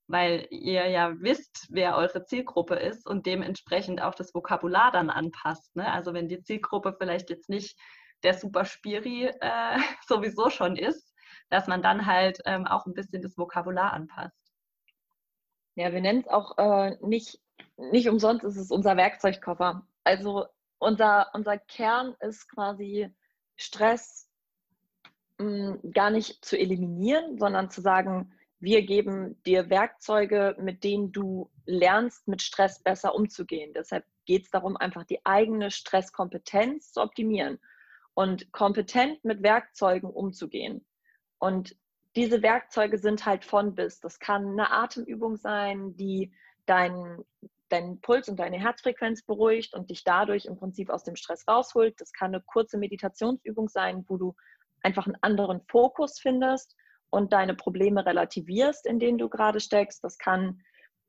weil 0.08 0.46
ihr 0.50 0.88
ja 0.88 1.12
wisst, 1.20 1.66
wer 1.70 1.96
eure 1.96 2.24
Zielgruppe 2.24 2.76
ist 2.76 3.06
und 3.06 3.26
dementsprechend 3.26 4.00
auch 4.00 4.14
das 4.14 4.34
Vokabular 4.34 4.90
dann 4.90 5.10
anpasst. 5.10 5.76
Ne? 5.76 5.90
Also 5.92 6.14
wenn 6.14 6.28
die 6.28 6.42
Zielgruppe 6.42 6.96
vielleicht 6.98 7.28
jetzt 7.28 7.50
nicht 7.50 7.78
der 8.22 8.34
Super 8.34 8.64
Spiri 8.64 9.26
äh, 9.40 9.78
sowieso 10.08 10.48
schon 10.48 10.76
ist, 10.76 11.14
dass 11.50 11.66
man 11.66 11.82
dann 11.82 12.06
halt 12.06 12.40
ähm, 12.46 12.66
auch 12.66 12.86
ein 12.86 12.94
bisschen 12.94 13.22
das 13.22 13.36
Vokabular 13.36 13.92
anpasst. 13.92 14.47
Ja, 15.78 15.92
wir 15.92 16.00
nennen 16.00 16.22
es 16.22 16.26
auch 16.26 16.58
äh, 16.58 16.96
nicht, 17.02 17.40
nicht 17.76 18.08
umsonst, 18.08 18.42
ist 18.42 18.56
es 18.56 18.72
unser 18.72 18.96
Werkzeugkoffer. 18.96 19.86
Also 20.02 20.46
unser, 20.78 21.30
unser 21.34 21.56
Kern 21.56 22.16
ist 22.18 22.48
quasi 22.48 23.14
Stress 23.54 24.28
mh, 25.38 25.78
hm, 25.80 25.92
gar 25.92 26.10
nicht 26.10 26.44
zu 26.44 26.58
eliminieren, 26.58 27.38
sondern 27.38 27.70
zu 27.70 27.80
sagen, 27.80 28.32
wir 28.58 28.82
geben 28.82 29.40
dir 29.44 29.70
Werkzeuge, 29.70 30.56
mit 30.58 30.82
denen 30.82 31.12
du 31.12 31.48
lernst, 31.64 32.26
mit 32.26 32.42
Stress 32.42 32.82
besser 32.82 33.14
umzugehen. 33.14 33.72
Deshalb 33.72 34.04
geht 34.24 34.46
es 34.46 34.50
darum, 34.50 34.76
einfach 34.76 35.04
die 35.04 35.24
eigene 35.24 35.70
Stresskompetenz 35.70 36.90
zu 36.90 37.00
optimieren 37.00 37.60
und 38.14 38.50
kompetent 38.50 39.24
mit 39.24 39.44
Werkzeugen 39.44 40.10
umzugehen. 40.10 40.84
Und 41.38 41.76
diese 42.16 42.42
Werkzeuge 42.42 42.98
sind 42.98 43.26
halt 43.26 43.44
von 43.44 43.74
bis. 43.74 44.00
Das 44.00 44.18
kann 44.18 44.46
eine 44.52 44.70
Atemübung 44.70 45.36
sein, 45.36 45.96
die 45.96 46.32
dein, 46.66 47.24
deinen 47.68 48.00
Puls 48.00 48.28
und 48.28 48.38
deine 48.38 48.58
Herzfrequenz 48.58 49.22
beruhigt 49.22 49.74
und 49.74 49.90
dich 49.90 50.04
dadurch 50.04 50.46
im 50.46 50.56
Prinzip 50.56 50.90
aus 50.90 51.04
dem 51.04 51.16
Stress 51.16 51.46
rausholt. 51.46 52.00
Das 52.00 52.12
kann 52.12 52.34
eine 52.34 52.42
kurze 52.42 52.78
Meditationsübung 52.78 53.68
sein, 53.68 54.04
wo 54.08 54.16
du 54.16 54.34
einfach 54.82 55.06
einen 55.06 55.18
anderen 55.22 55.60
Fokus 55.68 56.18
findest 56.20 56.76
und 57.10 57.32
deine 57.32 57.54
Probleme 57.54 58.04
relativierst, 58.04 58.86
in 58.86 58.98
denen 58.98 59.18
du 59.18 59.28
gerade 59.28 59.60
steckst. 59.60 60.04
Das 60.04 60.18
kann 60.18 60.62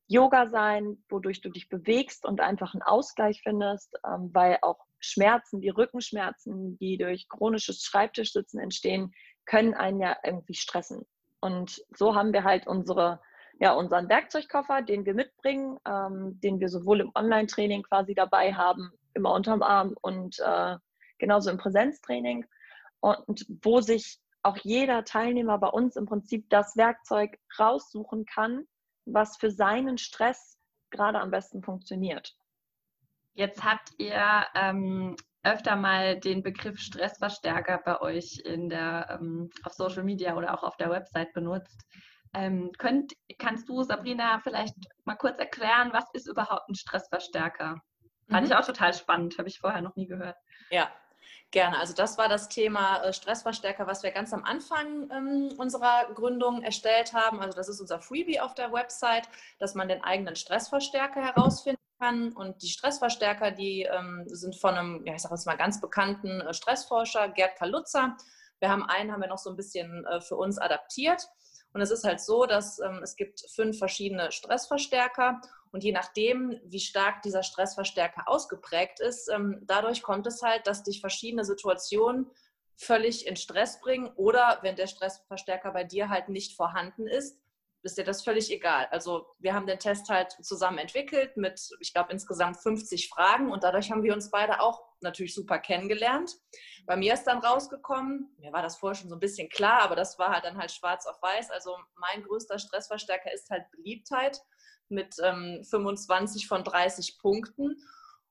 Yoga 0.08 0.48
sein, 0.48 1.04
wodurch 1.10 1.42
du 1.42 1.50
dich 1.50 1.70
bewegst 1.70 2.26
und 2.26 2.42
einfach 2.42 2.74
einen 2.74 2.82
Ausgleich 2.82 3.42
findest, 3.44 3.96
ähm, 4.06 4.32
weil 4.34 4.58
auch 4.62 4.86
Schmerzen 5.00 5.62
wie 5.62 5.70
Rückenschmerzen, 5.70 6.78
die 6.80 6.98
durch 6.98 7.30
chronisches 7.30 7.84
Schreibtischsitzen 7.84 8.60
entstehen, 8.60 9.14
können 9.50 9.74
einen 9.74 10.00
ja 10.00 10.16
irgendwie 10.24 10.54
stressen. 10.54 11.08
Und 11.42 11.84
so 11.98 12.14
haben 12.16 12.34
wir 12.34 12.44
halt 12.44 12.68
unsere, 12.68 13.20
ja, 13.60 13.74
unseren 13.74 14.08
Werkzeugkoffer, 14.08 14.84
den 14.84 15.06
wir 15.06 15.16
mitbringen, 15.16 15.80
ähm, 15.88 16.40
den 16.42 16.60
wir 16.60 16.70
sowohl 16.70 17.02
im 17.02 17.12
Online-Training 17.16 17.82
quasi 17.84 18.14
dabei 18.14 18.54
haben, 18.54 18.92
immer 19.16 19.34
unterm 19.34 19.64
Arm 19.64 19.96
und 20.02 20.38
äh, 20.40 20.78
genauso 21.18 21.50
im 21.50 21.58
Präsenztraining. 21.58 22.46
Und 23.00 23.48
wo 23.64 23.82
sich 23.82 24.20
auch 24.44 24.58
jeder 24.58 25.04
Teilnehmer 25.04 25.58
bei 25.58 25.70
uns 25.70 25.96
im 25.96 26.06
Prinzip 26.06 26.48
das 26.50 26.78
Werkzeug 26.78 27.40
raussuchen 27.58 28.26
kann, 28.26 28.68
was 29.06 29.38
für 29.38 29.50
seinen 29.50 29.98
Stress 29.98 30.60
gerade 30.92 31.20
am 31.20 31.32
besten 31.32 31.64
funktioniert. 31.64 32.36
Jetzt 33.34 33.64
habt 33.64 33.94
ihr 33.98 34.46
ähm, 34.54 35.16
öfter 35.44 35.76
mal 35.76 36.20
den 36.20 36.44
Begriff 36.44 36.80
Stressverstärker 36.80 37.80
bei 37.84 38.02
euch 38.02 38.42
in 38.44 38.70
der, 38.70 39.20
ähm, 39.20 39.50
auf 39.64 39.74
Social 39.74 40.04
Media 40.04 40.36
oder 40.36 40.54
auch 40.54 40.64
auf 40.64 40.78
der 40.78 40.90
Website 40.90 41.34
benutzt. 41.34 41.82
Ähm, 42.34 42.72
könnt, 42.78 43.14
kannst 43.40 43.68
du, 43.70 43.82
Sabrina, 43.84 44.40
vielleicht 44.40 44.76
mal 45.06 45.16
kurz 45.16 45.40
erklären, 45.40 45.92
was 45.94 46.06
ist 46.14 46.28
überhaupt 46.28 46.70
ein 46.70 46.76
Stressverstärker? 46.76 47.82
Fand 48.30 48.46
mhm. 48.46 48.52
ich 48.52 48.58
auch 48.58 48.66
total 48.66 48.94
spannend, 48.94 49.38
habe 49.38 49.48
ich 49.48 49.60
vorher 49.60 49.82
noch 49.82 49.96
nie 49.96 50.08
gehört. 50.08 50.36
Ja, 50.70 50.92
Gerne. 51.52 51.80
Also 51.80 51.96
das 51.96 52.20
war 52.20 52.30
das 52.30 52.48
Thema 52.48 53.02
äh, 53.04 53.12
Stressverstärker, 53.12 53.88
was 53.88 54.04
wir 54.04 54.12
ganz 54.12 54.34
am 54.34 54.44
Anfang 54.44 55.10
ähm, 55.12 55.50
unserer 55.58 56.06
Gründung 56.14 56.62
erstellt 56.62 57.14
haben. 57.14 57.42
Also 57.42 57.56
das 57.56 57.68
ist 57.70 57.82
unser 57.82 58.00
Freebie 58.00 58.40
auf 58.40 58.54
der 58.54 58.72
Website, 58.72 59.28
dass 59.58 59.74
man 59.74 59.88
den 59.88 60.04
eigenen 60.04 60.36
Stressverstärker 60.36 61.22
herausfinden 61.22 61.82
kann. 62.00 62.34
Und 62.34 62.62
die 62.64 62.70
Stressverstärker, 62.70 63.52
die 63.52 63.84
ähm, 63.84 64.24
sind 64.28 64.56
von 64.56 64.76
einem, 64.76 65.06
ja, 65.06 65.16
ich 65.16 65.22
sage 65.22 65.36
jetzt 65.36 65.46
mal 65.46 65.58
ganz 65.58 65.82
bekannten 65.82 66.42
äh, 66.42 66.54
Stressforscher, 66.54 67.30
Gerd 67.30 67.58
Kalutzer. 67.58 68.16
Wir 68.60 68.70
haben 68.70 68.84
einen, 68.84 69.12
haben 69.12 69.22
wir 69.22 69.28
noch 69.28 69.38
so 69.38 69.50
ein 69.50 69.56
bisschen 69.56 70.06
äh, 70.06 70.22
für 70.22 70.36
uns 70.36 70.58
adaptiert. 70.58 71.28
Und 71.72 71.82
es 71.82 71.92
ist 71.92 72.04
halt 72.04 72.20
so, 72.20 72.46
dass 72.46 72.80
ähm, 72.80 73.02
es 73.04 73.16
gibt 73.16 73.42
fünf 73.54 73.78
verschiedene 73.78 74.32
Stressverstärker 74.32 75.40
und 75.72 75.84
je 75.84 75.92
nachdem, 75.92 76.60
wie 76.64 76.80
stark 76.80 77.22
dieser 77.22 77.44
Stressverstärker 77.44 78.28
ausgeprägt 78.28 79.00
ist, 79.00 79.30
ähm, 79.30 79.60
dadurch 79.64 80.02
kommt 80.02 80.26
es 80.26 80.42
halt, 80.42 80.66
dass 80.66 80.84
dich 80.84 81.00
verschiedene 81.00 81.46
Situationen 81.46 82.30
völlig 82.76 83.28
in 83.28 83.36
Stress 83.36 83.80
bringen 83.82 84.10
oder 84.16 84.60
wenn 84.62 84.76
der 84.76 84.88
Stressverstärker 84.88 85.72
bei 85.72 85.84
dir 85.84 86.10
halt 86.10 86.30
nicht 86.30 86.56
vorhanden 86.56 87.08
ist, 87.08 87.38
ist 87.84 87.98
dir 87.98 88.04
das 88.04 88.24
völlig 88.24 88.52
egal. 88.52 88.88
Also 88.92 89.28
wir 89.40 89.54
haben 89.54 89.68
den 89.68 89.80
Test 89.80 90.10
halt 90.10 90.32
zusammen 90.42 90.78
entwickelt 90.78 91.38
mit, 91.38 91.70
ich 91.80 91.94
glaube, 91.94 92.12
insgesamt 92.12 92.58
50 92.58 93.10
Fragen 93.10 93.52
und 93.52 93.64
dadurch 93.64 93.92
haben 93.92 94.04
wir 94.04 94.14
uns 94.14 94.30
beide 94.30 94.60
auch 94.62 94.84
natürlich 95.02 95.34
super 95.34 95.60
kennengelernt. 95.60 96.36
Bei 96.86 96.98
mir 96.98 97.14
ist 97.14 97.24
dann 97.24 97.40
rausgekommen, 97.40 98.36
mir 98.38 98.52
war 98.52 98.62
das 98.62 98.78
vorher 98.78 98.96
schon 98.96 99.10
so 99.10 99.16
ein 99.16 99.22
bisschen 99.22 99.50
klar, 99.50 99.82
aber 99.82 99.96
das 99.96 100.20
war 100.20 100.32
halt 100.32 100.46
dann 100.46 100.58
halt 100.58 100.72
schwarz 100.72 101.06
auf 101.06 101.22
weiß. 101.22 101.52
Also 101.52 101.78
mein 101.96 102.24
größter 102.24 102.60
Stressverstärker 102.60 103.32
ist 103.32 103.50
halt 103.50 103.70
Beliebtheit 103.72 104.42
mit 104.90 105.16
ähm, 105.24 105.64
25 105.70 106.48
von 106.48 106.64
30 106.64 107.20
Punkten. 107.20 107.78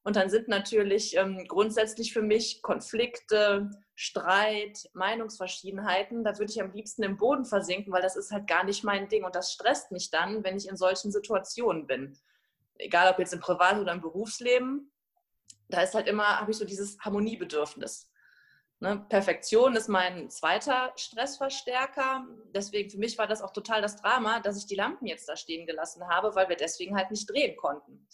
Und 0.02 0.16
dann 0.16 0.30
sind 0.30 0.48
natürlich 0.48 1.16
ähm, 1.16 1.44
grundsätzlich 1.46 2.12
für 2.12 2.22
mich 2.22 2.62
Konflikte, 2.62 3.70
Streit, 3.94 4.88
Meinungsverschiedenheiten, 4.94 6.22
da 6.22 6.38
würde 6.38 6.52
ich 6.52 6.62
am 6.62 6.72
liebsten 6.72 7.02
im 7.02 7.16
Boden 7.16 7.44
versinken, 7.44 7.92
weil 7.92 8.00
das 8.00 8.16
ist 8.16 8.30
halt 8.30 8.46
gar 8.46 8.64
nicht 8.64 8.84
mein 8.84 9.08
Ding. 9.08 9.24
Und 9.24 9.34
das 9.34 9.52
stresst 9.52 9.90
mich 9.90 10.11
dann, 10.11 10.44
wenn 10.44 10.56
ich 10.56 10.68
in 10.68 10.76
solchen 10.76 11.11
Situationen 11.11 11.87
bin. 11.87 12.16
Egal 12.76 13.12
ob 13.12 13.18
jetzt 13.18 13.34
im 13.34 13.40
Privat- 13.40 13.80
oder 13.80 13.92
im 13.92 14.00
Berufsleben, 14.00 14.92
da 15.68 15.82
ist 15.82 15.94
halt 15.94 16.06
immer, 16.06 16.40
habe 16.40 16.52
ich 16.52 16.56
so 16.56 16.64
dieses 16.64 16.98
Harmoniebedürfnis. 17.00 18.11
Ne? 18.80 19.04
Perfektion 19.08 19.74
ist 19.74 19.88
mein 19.88 20.30
zweiter 20.30 20.92
Stressverstärker. 20.96 22.26
Deswegen 22.54 22.90
für 22.90 22.98
mich 22.98 23.18
war 23.18 23.26
das 23.26 23.42
auch 23.42 23.52
total 23.52 23.82
das 23.82 23.96
Drama, 23.96 24.40
dass 24.40 24.56
ich 24.56 24.66
die 24.66 24.76
Lampen 24.76 25.06
jetzt 25.06 25.28
da 25.28 25.37
stehen 25.37 25.66
gelassen 25.66 26.08
habe, 26.08 26.34
weil 26.37 26.48
wir 26.48 26.56
deswegen 26.56 26.96
halt 26.96 27.11
nicht 27.11 27.28
drehen 27.28 27.56
konnten. 27.56 28.06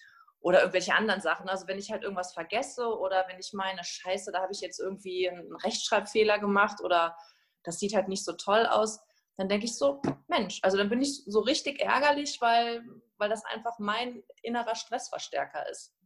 Oder 0.44 0.61
irgendwelche 0.61 0.94
anderen 0.94 1.22
Sachen. 1.22 1.48
Also 1.48 1.66
wenn 1.68 1.78
ich 1.78 1.90
halt 1.90 2.02
irgendwas 2.02 2.35
vergesse 2.35 2.87
oder 2.98 3.24
wenn 3.28 3.38
ich 3.38 3.54
meine, 3.54 3.83
scheiße, 3.83 4.30
da 4.30 4.42
habe 4.42 4.52
ich 4.52 4.61
jetzt 4.61 4.78
irgendwie 4.78 5.30
einen 5.30 5.57
Rechtschreibfehler 5.57 6.38
gemacht 6.38 6.83
oder 6.83 7.16
das 7.62 7.78
sieht 7.78 7.94
halt 7.94 8.09
nicht 8.09 8.26
so 8.26 8.35
toll 8.35 8.66
aus, 8.66 9.00
dann 9.38 9.48
denke 9.48 9.64
ich 9.64 9.78
so, 9.78 10.02
Mensch, 10.28 10.61
also 10.62 10.76
dann 10.76 10.90
bin 10.90 11.00
ich 11.00 11.24
so 11.24 11.40
richtig 11.40 11.80
ärgerlich, 11.80 12.42
weil, 12.42 12.85
weil 13.16 13.30
das 13.30 13.42
einfach 13.46 13.78
mein 13.78 14.22
innerer 14.42 14.74
Stressverstärker 14.74 15.66
ist. 15.70 15.96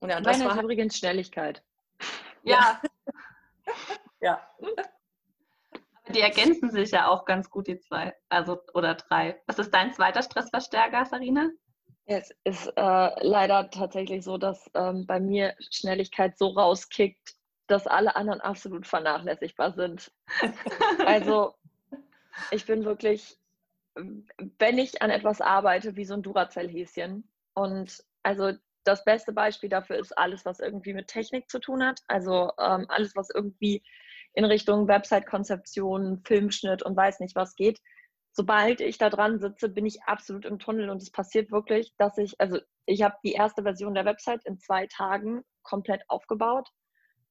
Und 0.00 0.10
ja, 0.10 0.16
und 0.16 0.26
Meine 0.26 0.44
das 0.44 0.56
war 0.56 0.60
übrigens 0.64 0.98
Schnelligkeit. 0.98 1.62
Ja, 2.42 2.82
ja. 4.20 4.44
Aber 4.58 6.14
die 6.14 6.20
ergänzen 6.20 6.72
sich 6.72 6.90
ja 6.90 7.06
auch 7.06 7.26
ganz 7.26 7.48
gut, 7.48 7.68
die 7.68 7.78
zwei. 7.78 8.12
Also, 8.28 8.60
oder 8.74 8.96
drei. 8.96 9.40
Was 9.46 9.60
ist 9.60 9.72
dein 9.72 9.92
zweiter 9.92 10.24
Stressverstärker, 10.24 11.04
Sarina? 11.04 11.48
Es 12.12 12.34
ist 12.42 12.66
äh, 12.74 13.10
leider 13.24 13.70
tatsächlich 13.70 14.24
so, 14.24 14.36
dass 14.36 14.68
ähm, 14.74 15.06
bei 15.06 15.20
mir 15.20 15.54
Schnelligkeit 15.70 16.36
so 16.36 16.48
rauskickt, 16.48 17.36
dass 17.68 17.86
alle 17.86 18.16
anderen 18.16 18.40
absolut 18.40 18.84
vernachlässigbar 18.84 19.74
sind. 19.74 20.10
also, 21.06 21.54
ich 22.50 22.66
bin 22.66 22.84
wirklich, 22.84 23.38
wenn 23.94 24.78
ich 24.78 25.00
an 25.02 25.10
etwas 25.10 25.40
arbeite, 25.40 25.94
wie 25.94 26.04
so 26.04 26.14
ein 26.14 26.22
Duracell-Häschen. 26.22 27.30
Und 27.54 28.02
also 28.24 28.54
das 28.82 29.04
beste 29.04 29.32
Beispiel 29.32 29.68
dafür 29.68 29.96
ist 29.96 30.18
alles, 30.18 30.44
was 30.44 30.58
irgendwie 30.58 30.94
mit 30.94 31.06
Technik 31.06 31.48
zu 31.48 31.60
tun 31.60 31.86
hat. 31.86 32.00
Also 32.08 32.50
ähm, 32.58 32.86
alles, 32.88 33.14
was 33.14 33.30
irgendwie 33.30 33.84
in 34.32 34.44
Richtung 34.44 34.88
Website-Konzeption, 34.88 36.22
Filmschnitt 36.24 36.82
und 36.82 36.96
weiß 36.96 37.20
nicht 37.20 37.36
was 37.36 37.54
geht. 37.54 37.80
Sobald 38.32 38.80
ich 38.80 38.98
da 38.98 39.10
dran 39.10 39.40
sitze, 39.40 39.68
bin 39.68 39.86
ich 39.86 40.02
absolut 40.04 40.44
im 40.44 40.58
Tunnel 40.58 40.90
und 40.90 41.02
es 41.02 41.10
passiert 41.10 41.50
wirklich, 41.50 41.94
dass 41.96 42.16
ich, 42.18 42.40
also 42.40 42.58
ich 42.86 43.02
habe 43.02 43.16
die 43.24 43.32
erste 43.32 43.62
Version 43.62 43.94
der 43.94 44.04
Website 44.04 44.44
in 44.44 44.58
zwei 44.58 44.86
Tagen 44.86 45.42
komplett 45.62 46.02
aufgebaut 46.08 46.68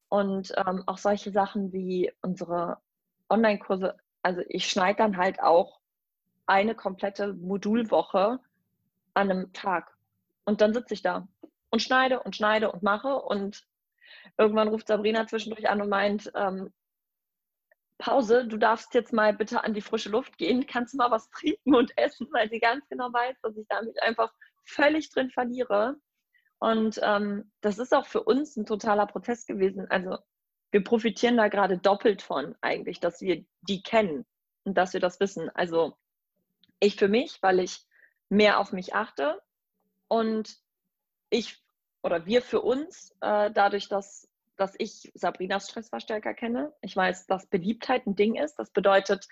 und 0.10 0.54
ähm, 0.58 0.84
auch 0.88 0.98
solche 0.98 1.32
Sachen 1.32 1.72
wie 1.72 2.12
unsere 2.22 2.78
Online-Kurse, 3.30 3.96
also 4.24 4.42
ich 4.50 4.70
schneide 4.70 4.98
dann 4.98 5.18
halt 5.18 5.42
auch 5.42 5.80
eine 6.46 6.76
komplette 6.76 7.34
Modulwoche 7.34 8.40
an 9.14 9.32
einem 9.32 9.54
Tag 9.54 9.96
und 10.46 10.62
dann 10.62 10.74
sitze 10.74 10.96
ich 10.96 11.02
da 11.02 11.28
und 11.70 11.82
schneide 11.82 12.22
und 12.22 12.36
schneide 12.36 12.72
und 12.72 12.84
mache. 12.84 13.16
Und 13.16 13.64
irgendwann 14.38 14.68
ruft 14.68 14.88
Sabrina 14.88 15.28
zwischendurch 15.28 15.70
an 15.70 15.82
und 15.82 15.90
meint, 15.90 16.32
ähm, 16.36 16.74
Pause, 18.00 18.48
du 18.48 18.58
darfst 18.58 18.94
jetzt 18.96 19.14
mal 19.14 19.34
bitte 19.34 19.64
an 19.64 19.74
die 19.74 19.82
frische 19.82 20.10
Luft 20.10 20.38
gehen, 20.38 20.66
kannst 20.66 20.96
mal 20.96 21.12
was 21.12 21.30
trinken 21.30 21.76
und 21.76 21.96
essen, 21.98 22.28
weil 22.32 22.50
sie 22.50 22.60
ganz 22.60 22.88
genau 22.90 23.14
weiß, 23.14 23.38
dass 23.42 23.56
ich 23.56 23.68
damit 23.68 24.02
einfach 24.02 24.34
völlig 24.64 25.10
drin 25.12 25.30
verliere. 25.30 25.98
Und 26.60 27.00
ähm, 27.04 27.52
das 27.62 27.78
ist 27.78 27.94
auch 27.94 28.08
für 28.08 28.24
uns 28.24 28.58
ein 28.58 28.66
totaler 28.66 29.06
Prozess 29.06 29.46
gewesen. 29.46 29.88
Also 29.90 30.18
wir 30.72 30.84
profitieren 30.84 31.38
da 31.38 31.48
gerade 31.48 31.78
doppelt 31.78 32.22
von 32.22 32.56
eigentlich, 32.62 33.00
dass 33.00 33.22
wir 33.22 33.46
die 33.62 33.84
kennen 33.84 34.26
und 34.64 34.78
dass 34.78 34.94
wir 34.94 35.00
das 35.00 35.20
wissen. 35.20 35.50
Also 35.54 35.96
ich 36.80 36.96
für 36.96 37.08
mich, 37.08 37.38
weil 37.42 37.60
ich 37.60 37.86
mehr 38.30 38.60
auf 38.60 38.72
mich 38.72 38.96
achte, 38.96 39.42
und 40.10 40.58
ich 41.30 41.64
oder 42.02 42.26
wir 42.26 42.42
für 42.42 42.62
uns, 42.62 43.16
äh, 43.22 43.52
dadurch, 43.52 43.88
dass, 43.88 44.29
dass 44.60 44.76
ich 44.78 45.12
Sabrinas 45.14 45.70
Stressverstärker 45.70 46.34
kenne, 46.34 46.74
ich 46.82 46.96
weiß, 46.96 47.28
dass 47.28 47.48
Beliebtheit 47.48 48.06
ein 48.06 48.16
Ding 48.16 48.36
ist. 48.36 48.56
Das 48.56 48.72
bedeutet, 48.72 49.28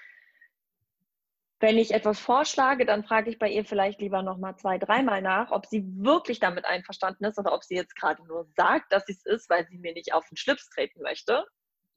wenn 1.59 1.77
ich 1.77 1.93
etwas 1.93 2.19
vorschlage, 2.19 2.85
dann 2.85 3.03
frage 3.03 3.29
ich 3.29 3.39
bei 3.39 3.49
ihr 3.49 3.65
vielleicht 3.65 3.99
lieber 3.99 4.21
nochmal 4.21 4.55
zwei, 4.57 4.77
dreimal 4.77 5.21
nach, 5.21 5.51
ob 5.51 5.65
sie 5.65 5.83
wirklich 5.97 6.39
damit 6.39 6.65
einverstanden 6.65 7.25
ist 7.25 7.39
oder 7.39 7.53
ob 7.53 7.63
sie 7.63 7.75
jetzt 7.75 7.95
gerade 7.95 8.23
nur 8.25 8.45
sagt, 8.55 8.91
dass 8.91 9.05
sie 9.05 9.13
es 9.13 9.25
ist, 9.25 9.49
weil 9.49 9.67
sie 9.67 9.77
mir 9.77 9.93
nicht 9.93 10.13
auf 10.13 10.27
den 10.27 10.37
Schlips 10.37 10.69
treten 10.69 11.01
möchte. 11.01 11.45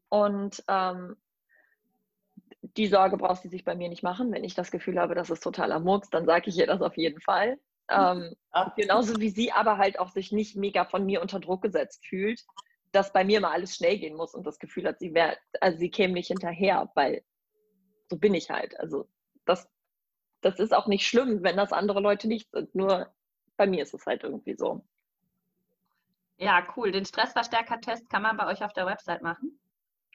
Und 0.09 0.65
ähm, 0.67 1.17
die 2.63 2.87
Sorge 2.87 3.19
braucht 3.19 3.43
sie 3.43 3.49
sich 3.49 3.65
bei 3.65 3.75
mir 3.75 3.91
nicht 3.91 4.03
machen. 4.03 4.33
Wenn 4.33 4.45
ich 4.45 4.55
das 4.55 4.71
Gefühl 4.71 4.99
habe, 4.99 5.15
das 5.15 5.29
ist 5.29 5.43
totaler 5.43 5.79
Murks, 5.79 6.09
dann 6.09 6.25
sage 6.25 6.49
ich 6.49 6.57
ihr 6.57 6.67
das 6.67 6.81
auf 6.81 6.97
jeden 6.97 7.21
Fall. 7.21 7.59
Ähm, 7.91 8.35
genauso 8.77 9.21
wie 9.21 9.31
sie 9.31 9.53
aber 9.53 9.77
halt 9.77 9.99
auch 9.99 10.09
sich 10.09 10.33
nicht 10.33 10.57
mega 10.57 10.87
von 10.87 11.05
mir 11.05 11.21
unter 11.21 11.39
Druck 11.39 11.61
gesetzt 11.63 12.07
fühlt, 12.07 12.45
dass 12.93 13.13
bei 13.13 13.25
mir 13.25 13.41
mal 13.41 13.53
alles 13.53 13.77
schnell 13.77 13.99
gehen 13.99 14.17
muss 14.17 14.35
und 14.35 14.47
das 14.47 14.59
Gefühl 14.59 14.87
hat, 14.87 14.99
sie 14.99 15.15
wäre, 15.15 15.37
also 15.61 15.79
sie 15.79 15.91
käme 15.91 16.15
nicht 16.15 16.29
hinterher, 16.29 16.91
weil 16.95 17.25
so 18.09 18.17
bin 18.19 18.35
ich 18.35 18.51
halt. 18.51 18.79
Also 18.81 19.09
das, 19.45 19.69
das 20.41 20.59
ist 20.59 20.75
auch 20.75 20.87
nicht 20.87 21.07
schlimm, 21.07 21.43
wenn 21.43 21.57
das 21.57 21.73
andere 21.73 22.01
Leute 22.01 22.29
nicht 22.29 22.51
sind. 22.51 22.75
Nur 22.75 23.13
bei 23.57 23.67
mir 23.67 23.83
ist 23.83 23.95
es 23.95 24.07
halt 24.07 24.25
irgendwie 24.25 24.57
so. 24.57 24.85
Ja, 26.39 26.67
cool. 26.77 26.91
Den 26.91 27.05
Stressverstärker-Test 27.05 28.09
kann 28.09 28.23
man 28.23 28.37
bei 28.37 28.47
euch 28.47 28.65
auf 28.65 28.73
der 28.73 28.87
Website 28.87 29.23
machen. 29.23 29.61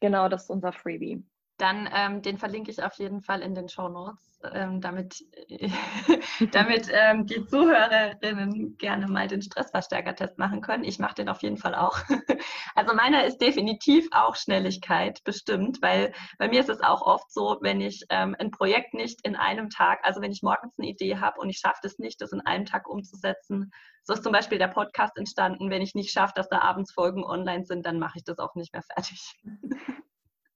Genau, 0.01 0.27
das 0.27 0.43
ist 0.43 0.49
unser 0.49 0.73
Freebie. 0.73 1.23
Dann 1.57 1.89
ähm, 1.93 2.21
den 2.21 2.37
verlinke 2.37 2.69
ich 2.69 2.83
auf 2.83 2.95
jeden 2.95 3.21
Fall 3.21 3.41
in 3.41 3.55
den 3.55 3.69
Show 3.69 3.87
Notes, 3.87 4.41
ähm, 4.53 4.81
damit, 4.81 5.23
damit 6.51 6.89
ähm, 6.91 7.25
die 7.25 7.45
Zuhörerinnen 7.45 8.77
gerne 8.77 9.07
mal 9.07 9.27
den 9.27 9.41
Stressverstärker-Test 9.41 10.37
machen 10.37 10.61
können. 10.61 10.83
Ich 10.83 10.99
mache 10.99 11.15
den 11.15 11.29
auf 11.29 11.41
jeden 11.43 11.57
Fall 11.57 11.73
auch. 11.73 11.97
also 12.75 12.93
meiner 12.93 13.23
ist 13.23 13.37
definitiv 13.37 14.07
auch 14.11 14.35
Schnelligkeit 14.35 15.23
bestimmt, 15.23 15.81
weil 15.81 16.13
bei 16.37 16.49
mir 16.49 16.59
ist 16.59 16.69
es 16.69 16.81
auch 16.81 17.01
oft 17.01 17.31
so, 17.31 17.57
wenn 17.61 17.79
ich 17.79 18.03
ähm, 18.09 18.35
ein 18.37 18.51
Projekt 18.51 18.93
nicht 18.93 19.25
in 19.25 19.37
einem 19.37 19.69
Tag, 19.69 19.99
also 20.03 20.21
wenn 20.21 20.33
ich 20.33 20.43
morgens 20.43 20.73
eine 20.77 20.89
Idee 20.89 21.17
habe 21.17 21.39
und 21.39 21.49
ich 21.49 21.59
schaffe 21.59 21.87
es 21.87 21.99
nicht, 21.99 22.19
das 22.19 22.33
in 22.33 22.41
einem 22.41 22.65
Tag 22.65 22.89
umzusetzen, 22.89 23.71
so 24.03 24.13
ist 24.13 24.23
zum 24.23 24.33
Beispiel 24.33 24.59
der 24.59 24.67
Podcast 24.67 25.17
entstanden. 25.17 25.69
Wenn 25.69 25.81
ich 25.81 25.95
nicht 25.95 26.11
schaffe, 26.11 26.33
dass 26.35 26.49
da 26.49 26.59
abends 26.59 26.91
Folgen 26.91 27.23
online 27.23 27.63
sind, 27.63 27.85
dann 27.85 27.97
mache 27.97 28.17
ich 28.17 28.25
das 28.25 28.39
auch 28.39 28.55
nicht 28.55 28.73
mehr 28.73 28.83
fertig. 28.83 29.33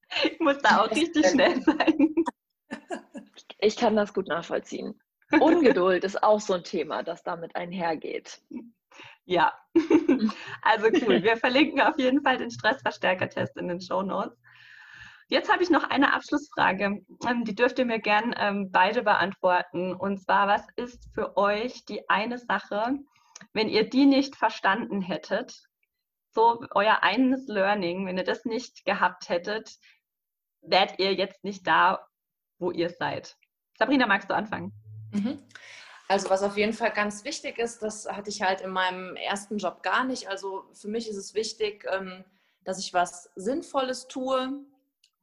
Ich 0.24 0.40
muss 0.40 0.58
da 0.60 0.82
auch 0.82 0.92
richtig 0.92 1.28
schnell 1.28 1.62
sein. 1.62 2.16
Ich 3.62 3.76
kann 3.76 3.98
das 3.98 4.14
gut 4.14 4.30
nachvollziehen. 4.30 4.98
Ungeduld 5.34 6.06
ist 6.06 6.24
auch 6.24 6.40
so 6.40 6.54
ein 6.54 6.64
Thema, 6.64 7.04
das 7.04 7.24
damit 7.24 7.56
einhergeht. 7.58 8.42
Ja, 9.26 9.54
also 10.62 10.88
cool. 11.06 11.22
Wir 11.24 11.36
verlinken 11.36 11.82
auf 11.82 12.00
jeden 12.00 12.22
Fall 12.22 12.38
den 12.38 12.52
Stressverstärker-Test 12.52 13.58
in 13.58 13.68
den 13.68 13.82
Show 13.82 14.02
Notes. 14.02 14.40
Jetzt 15.28 15.52
habe 15.52 15.62
ich 15.62 15.70
noch 15.70 15.84
eine 15.84 16.14
Abschlussfrage. 16.14 17.06
Ähm, 17.28 17.44
die 17.44 17.54
dürft 17.54 17.78
ihr 17.78 17.86
mir 17.86 18.00
gern 18.00 18.34
ähm, 18.38 18.72
beide 18.72 19.04
beantworten. 19.04 19.94
Und 19.94 20.20
zwar, 20.20 20.48
was 20.48 20.66
ist 20.76 21.08
für 21.14 21.38
euch 21.38 21.86
die 21.86 22.10
eine 22.10 22.40
Sache, 22.40 22.98
wenn 23.54 23.70
ihr 23.70 23.88
die 23.88 24.06
nicht 24.06 24.36
verstanden 24.36 25.02
hättet, 25.02 25.62
so 26.32 26.64
euer 26.72 27.04
eines 27.04 27.48
Learning, 27.48 28.08
wenn 28.08 28.18
ihr 28.18 28.24
das 28.24 28.46
nicht 28.46 28.86
gehabt 28.86 29.30
hättet, 29.30 29.78
wärt 30.62 31.00
ihr 31.00 31.14
jetzt 31.14 31.44
nicht 31.44 31.66
da, 31.66 32.08
wo 32.58 32.72
ihr 32.72 32.90
seid. 32.90 33.38
Sabrina, 33.78 34.06
magst 34.06 34.30
du 34.30 34.36
anfangen? 34.36 34.74
Mhm. 35.12 35.40
Also 36.08 36.30
was 36.30 36.42
auf 36.42 36.58
jeden 36.58 36.74
Fall 36.74 36.92
ganz 36.92 37.24
wichtig 37.24 37.60
ist, 37.60 37.84
das 37.84 38.08
hatte 38.10 38.30
ich 38.30 38.42
halt 38.42 38.62
in 38.62 38.72
meinem 38.72 39.16
ersten 39.16 39.58
Job 39.58 39.84
gar 39.84 40.04
nicht. 40.04 40.28
Also 40.28 40.66
für 40.74 40.88
mich 40.88 41.08
ist 41.08 41.18
es 41.18 41.36
wichtig, 41.36 41.86
ähm, 41.90 42.26
dass 42.64 42.80
ich 42.80 42.94
was 42.94 43.30
Sinnvolles 43.36 44.08
tue. 44.08 44.66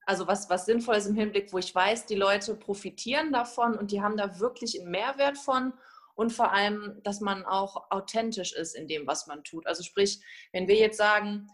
Also 0.06 0.28
was, 0.28 0.48
was 0.48 0.64
Sinnvolles 0.64 1.06
im 1.06 1.16
Hinblick, 1.16 1.52
wo 1.52 1.58
ich 1.58 1.74
weiß, 1.74 2.06
die 2.06 2.14
Leute 2.14 2.54
profitieren 2.54 3.32
davon 3.32 3.76
und 3.76 3.90
die 3.90 4.00
haben 4.00 4.16
da 4.16 4.38
wirklich 4.38 4.80
einen 4.80 4.92
Mehrwert 4.92 5.38
von. 5.38 5.72
Und 6.14 6.32
vor 6.32 6.52
allem, 6.52 7.00
dass 7.02 7.20
man 7.20 7.44
auch 7.44 7.90
authentisch 7.90 8.52
ist 8.52 8.76
in 8.76 8.86
dem, 8.86 9.06
was 9.06 9.26
man 9.26 9.42
tut. 9.42 9.66
Also 9.66 9.82
sprich, 9.82 10.20
wenn 10.52 10.68
wir 10.68 10.76
jetzt 10.76 10.96
sagen, 10.96 11.48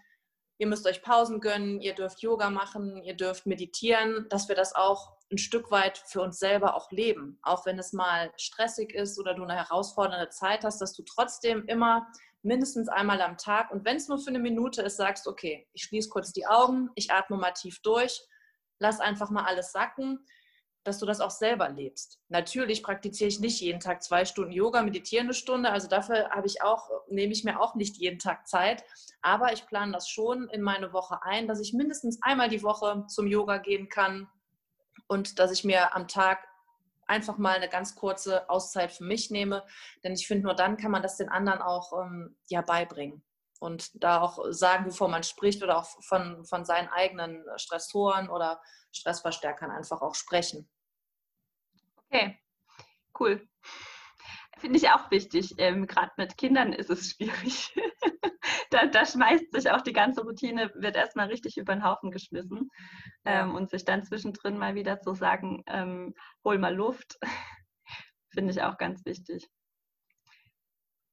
ihr 0.58 0.66
müsst 0.66 0.86
euch 0.86 1.02
Pausen 1.02 1.40
gönnen, 1.40 1.80
ihr 1.80 1.94
dürft 1.94 2.20
Yoga 2.20 2.50
machen, 2.50 3.02
ihr 3.02 3.14
dürft 3.14 3.46
meditieren, 3.46 4.26
dass 4.28 4.48
wir 4.48 4.54
das 4.54 4.74
auch 4.74 5.12
ein 5.30 5.38
Stück 5.38 5.70
weit 5.70 5.98
für 5.98 6.20
uns 6.20 6.38
selber 6.38 6.76
auch 6.76 6.90
leben. 6.90 7.38
Auch 7.42 7.66
wenn 7.66 7.78
es 7.78 7.92
mal 7.92 8.32
stressig 8.36 8.94
ist 8.94 9.18
oder 9.18 9.34
du 9.34 9.42
eine 9.42 9.56
herausfordernde 9.56 10.28
Zeit 10.28 10.64
hast, 10.64 10.80
dass 10.80 10.92
du 10.92 11.02
trotzdem 11.02 11.64
immer 11.66 12.06
mindestens 12.42 12.88
einmal 12.88 13.20
am 13.22 13.38
Tag 13.38 13.70
und 13.70 13.84
wenn 13.84 13.96
es 13.96 14.08
nur 14.08 14.18
für 14.18 14.30
eine 14.30 14.40
Minute 14.40 14.82
ist, 14.82 14.96
sagst, 14.96 15.26
okay, 15.28 15.66
ich 15.72 15.84
schließe 15.84 16.08
kurz 16.08 16.32
die 16.32 16.46
Augen, 16.46 16.90
ich 16.96 17.10
atme 17.12 17.36
mal 17.36 17.52
tief 17.52 17.80
durch, 17.82 18.20
lass 18.78 19.00
einfach 19.00 19.30
mal 19.30 19.44
alles 19.44 19.72
sacken 19.72 20.24
dass 20.84 20.98
du 20.98 21.06
das 21.06 21.20
auch 21.20 21.30
selber 21.30 21.68
lebst. 21.68 22.20
Natürlich 22.28 22.82
praktiziere 22.82 23.28
ich 23.28 23.40
nicht 23.40 23.60
jeden 23.60 23.80
Tag 23.80 24.02
zwei 24.02 24.24
Stunden 24.24 24.52
Yoga, 24.52 24.82
meditiere 24.82 25.22
eine 25.22 25.34
Stunde. 25.34 25.70
Also 25.70 25.88
dafür 25.88 26.30
habe 26.30 26.46
ich 26.46 26.62
auch, 26.62 26.90
nehme 27.08 27.32
ich 27.32 27.44
mir 27.44 27.60
auch 27.60 27.74
nicht 27.74 27.96
jeden 27.96 28.18
Tag 28.18 28.48
Zeit. 28.48 28.84
Aber 29.20 29.52
ich 29.52 29.66
plane 29.66 29.92
das 29.92 30.08
schon 30.08 30.48
in 30.48 30.62
meine 30.62 30.92
Woche 30.92 31.22
ein, 31.22 31.46
dass 31.46 31.60
ich 31.60 31.72
mindestens 31.72 32.20
einmal 32.22 32.48
die 32.48 32.62
Woche 32.62 33.04
zum 33.08 33.26
Yoga 33.26 33.58
gehen 33.58 33.88
kann 33.88 34.28
und 35.06 35.38
dass 35.38 35.52
ich 35.52 35.64
mir 35.64 35.94
am 35.94 36.08
Tag 36.08 36.48
einfach 37.06 37.38
mal 37.38 37.56
eine 37.56 37.68
ganz 37.68 37.94
kurze 37.94 38.48
Auszeit 38.48 38.90
für 38.90 39.04
mich 39.04 39.30
nehme. 39.30 39.64
Denn 40.02 40.14
ich 40.14 40.26
finde, 40.26 40.44
nur 40.44 40.54
dann 40.54 40.76
kann 40.76 40.90
man 40.90 41.02
das 41.02 41.16
den 41.16 41.28
anderen 41.28 41.62
auch 41.62 41.92
ähm, 42.00 42.36
ja, 42.48 42.62
beibringen 42.62 43.22
und 43.62 44.02
da 44.02 44.20
auch 44.20 44.40
sagen, 44.50 44.86
wovon 44.86 45.12
man 45.12 45.22
spricht 45.22 45.62
oder 45.62 45.78
auch 45.78 45.86
von, 46.02 46.44
von 46.44 46.64
seinen 46.64 46.88
eigenen 46.88 47.44
Stressoren 47.56 48.28
oder 48.28 48.60
Stressverstärkern 48.90 49.70
einfach 49.70 50.02
auch 50.02 50.16
sprechen. 50.16 50.68
Okay, 51.96 52.38
cool. 53.20 53.48
Finde 54.58 54.78
ich 54.78 54.90
auch 54.90 55.10
wichtig. 55.12 55.54
Ähm, 55.58 55.86
Gerade 55.86 56.10
mit 56.16 56.36
Kindern 56.36 56.72
ist 56.72 56.90
es 56.90 57.10
schwierig. 57.10 57.72
da, 58.70 58.86
da, 58.86 59.06
schmeißt 59.06 59.52
sich 59.52 59.70
auch 59.70 59.80
die 59.80 59.92
ganze 59.92 60.22
Routine, 60.22 60.72
wird 60.74 60.96
erstmal 60.96 61.28
richtig 61.28 61.56
über 61.56 61.72
den 61.72 61.84
Haufen 61.84 62.10
geschmissen. 62.10 62.68
Ähm, 63.24 63.54
und 63.54 63.70
sich 63.70 63.84
dann 63.84 64.02
zwischendrin 64.02 64.58
mal 64.58 64.74
wieder 64.74 65.00
zu 65.00 65.14
sagen, 65.14 65.62
ähm, 65.68 66.14
hol 66.44 66.58
mal 66.58 66.74
Luft, 66.74 67.16
finde 68.32 68.50
ich 68.52 68.60
auch 68.62 68.76
ganz 68.76 69.04
wichtig. 69.04 69.48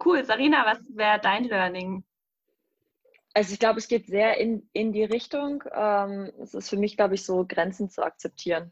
Cool, 0.03 0.23
Sarina, 0.23 0.65
was 0.65 0.79
wäre 0.95 1.19
dein 1.19 1.43
Learning 1.43 2.05
also 3.33 3.53
ich 3.53 3.59
glaube, 3.59 3.79
es 3.79 3.87
geht 3.87 4.07
sehr 4.07 4.37
in, 4.37 4.69
in 4.73 4.91
die 4.91 5.03
Richtung. 5.03 5.63
Ähm, 5.71 6.31
es 6.41 6.53
ist 6.53 6.69
für 6.69 6.77
mich, 6.77 6.97
glaube 6.97 7.15
ich, 7.15 7.25
so 7.25 7.45
Grenzen 7.47 7.89
zu 7.89 8.03
akzeptieren. 8.03 8.71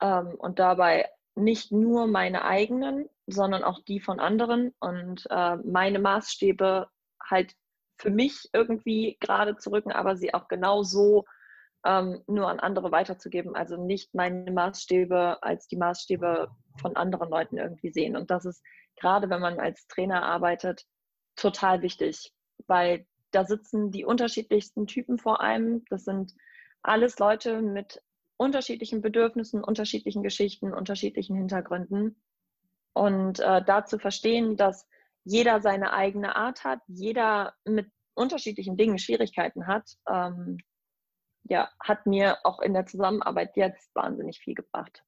Ähm, 0.00 0.34
und 0.38 0.58
dabei 0.58 1.08
nicht 1.36 1.72
nur 1.72 2.06
meine 2.06 2.44
eigenen, 2.44 3.08
sondern 3.26 3.62
auch 3.62 3.80
die 3.84 4.00
von 4.00 4.18
anderen 4.20 4.74
und 4.80 5.26
äh, 5.30 5.56
meine 5.56 6.00
Maßstäbe 6.00 6.88
halt 7.22 7.54
für 7.96 8.10
mich 8.10 8.48
irgendwie 8.52 9.16
gerade 9.20 9.56
zu 9.56 9.70
rücken, 9.70 9.92
aber 9.92 10.16
sie 10.16 10.34
auch 10.34 10.48
genau 10.48 10.82
so 10.82 11.24
ähm, 11.84 12.22
nur 12.26 12.48
an 12.48 12.60
andere 12.60 12.90
weiterzugeben. 12.90 13.54
Also 13.54 13.76
nicht 13.76 14.14
meine 14.14 14.50
Maßstäbe 14.50 15.42
als 15.42 15.66
die 15.68 15.76
Maßstäbe 15.76 16.48
von 16.80 16.96
anderen 16.96 17.30
Leuten 17.30 17.58
irgendwie 17.58 17.92
sehen. 17.92 18.16
Und 18.16 18.30
das 18.30 18.44
ist 18.44 18.62
gerade, 18.96 19.30
wenn 19.30 19.40
man 19.40 19.60
als 19.60 19.86
Trainer 19.86 20.24
arbeitet, 20.24 20.84
total 21.36 21.82
wichtig, 21.82 22.32
weil 22.66 23.06
da 23.30 23.44
sitzen 23.44 23.90
die 23.90 24.04
unterschiedlichsten 24.04 24.86
Typen 24.86 25.18
vor 25.18 25.40
einem. 25.40 25.84
Das 25.90 26.04
sind 26.04 26.34
alles 26.82 27.18
Leute 27.18 27.62
mit 27.62 28.02
unterschiedlichen 28.36 29.02
Bedürfnissen, 29.02 29.62
unterschiedlichen 29.62 30.22
Geschichten, 30.22 30.72
unterschiedlichen 30.72 31.36
Hintergründen. 31.36 32.20
Und 32.92 33.40
äh, 33.40 33.62
da 33.64 33.84
zu 33.84 33.98
verstehen, 33.98 34.56
dass 34.56 34.86
jeder 35.24 35.60
seine 35.60 35.92
eigene 35.92 36.36
Art 36.36 36.64
hat, 36.64 36.80
jeder 36.86 37.54
mit 37.64 37.90
unterschiedlichen 38.14 38.76
Dingen 38.76 38.98
Schwierigkeiten 38.98 39.66
hat, 39.66 39.96
ähm, 40.08 40.58
ja, 41.44 41.70
hat 41.80 42.06
mir 42.06 42.38
auch 42.44 42.60
in 42.60 42.74
der 42.74 42.86
Zusammenarbeit 42.86 43.56
jetzt 43.56 43.94
wahnsinnig 43.94 44.40
viel 44.40 44.54
gebracht. 44.54 45.04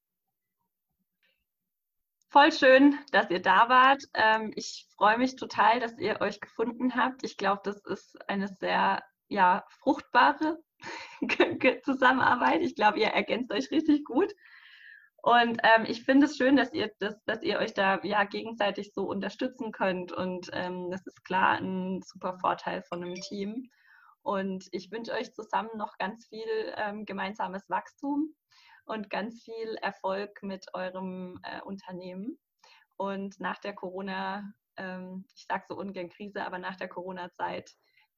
Voll 2.32 2.50
schön, 2.50 2.98
dass 3.10 3.28
ihr 3.28 3.42
da 3.42 3.68
wart. 3.68 4.04
Ähm, 4.14 4.52
ich 4.56 4.86
freue 4.96 5.18
mich 5.18 5.36
total, 5.36 5.80
dass 5.80 5.98
ihr 5.98 6.22
euch 6.22 6.40
gefunden 6.40 6.96
habt. 6.96 7.24
Ich 7.24 7.36
glaube, 7.36 7.60
das 7.62 7.84
ist 7.84 8.16
eine 8.26 8.48
sehr 8.58 9.02
ja, 9.28 9.66
fruchtbare 9.80 10.58
Zusammenarbeit. 11.84 12.62
Ich 12.62 12.74
glaube, 12.74 13.00
ihr 13.00 13.08
ergänzt 13.08 13.52
euch 13.52 13.70
richtig 13.70 14.06
gut. 14.06 14.32
Und 15.18 15.60
ähm, 15.62 15.84
ich 15.86 16.04
finde 16.04 16.24
es 16.24 16.38
schön, 16.38 16.56
dass 16.56 16.72
ihr, 16.72 16.90
das, 17.00 17.22
dass 17.26 17.42
ihr 17.42 17.58
euch 17.58 17.74
da 17.74 18.00
ja 18.02 18.24
gegenseitig 18.24 18.94
so 18.94 19.04
unterstützen 19.10 19.70
könnt. 19.70 20.10
Und 20.10 20.48
ähm, 20.54 20.90
das 20.90 21.06
ist 21.06 21.26
klar 21.26 21.58
ein 21.58 22.00
super 22.00 22.38
Vorteil 22.38 22.82
von 22.84 23.04
einem 23.04 23.16
Team. 23.16 23.68
Und 24.22 24.68
ich 24.72 24.90
wünsche 24.90 25.12
euch 25.12 25.34
zusammen 25.34 25.76
noch 25.76 25.98
ganz 25.98 26.28
viel 26.28 26.48
ähm, 26.78 27.04
gemeinsames 27.04 27.68
Wachstum 27.68 28.34
und 28.84 29.10
ganz 29.10 29.42
viel 29.42 29.76
Erfolg 29.80 30.42
mit 30.42 30.66
eurem 30.74 31.40
äh, 31.42 31.60
Unternehmen. 31.62 32.38
Und 32.96 33.40
nach 33.40 33.58
der 33.58 33.74
Corona, 33.74 34.52
ähm, 34.76 35.24
ich 35.34 35.46
sage 35.48 35.64
so 35.68 35.76
ungern 35.76 36.08
Krise, 36.08 36.44
aber 36.44 36.58
nach 36.58 36.76
der 36.76 36.88
Corona-Zeit 36.88 37.74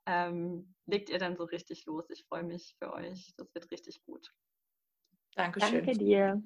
ähm, 0.07 0.75
legt 0.87 1.09
ihr 1.11 1.19
dann 1.19 1.37
so 1.37 1.45
richtig 1.45 1.87
los. 1.87 2.05
Ich 2.11 2.25
freue 2.27 2.43
mich 2.43 2.77
für 2.79 2.93
euch. 2.93 3.33
Das 3.37 3.55
wird 3.55 3.71
richtig 3.71 4.03
gut. 4.05 4.31
Dankeschön. 5.35 5.85
Danke 5.85 5.99
dir. 5.99 6.43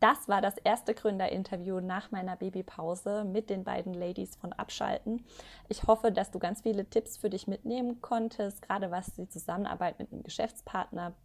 Das 0.00 0.28
war 0.28 0.40
das 0.40 0.56
erste 0.58 0.94
Gründerinterview 0.94 1.80
nach 1.80 2.12
meiner 2.12 2.36
Babypause 2.36 3.24
mit 3.24 3.50
den 3.50 3.64
beiden 3.64 3.94
Ladies 3.94 4.36
von 4.36 4.52
Abschalten. 4.52 5.24
Ich 5.68 5.84
hoffe, 5.84 6.12
dass 6.12 6.30
du 6.30 6.38
ganz 6.38 6.62
viele 6.62 6.88
Tipps 6.88 7.16
für 7.16 7.30
dich 7.30 7.48
mitnehmen 7.48 8.00
konntest, 8.00 8.62
gerade 8.62 8.92
was 8.92 9.14
die 9.14 9.28
Zusammenarbeit 9.28 9.98
mit 9.98 10.12
einem 10.12 10.22
Geschäftspartner 10.22 11.16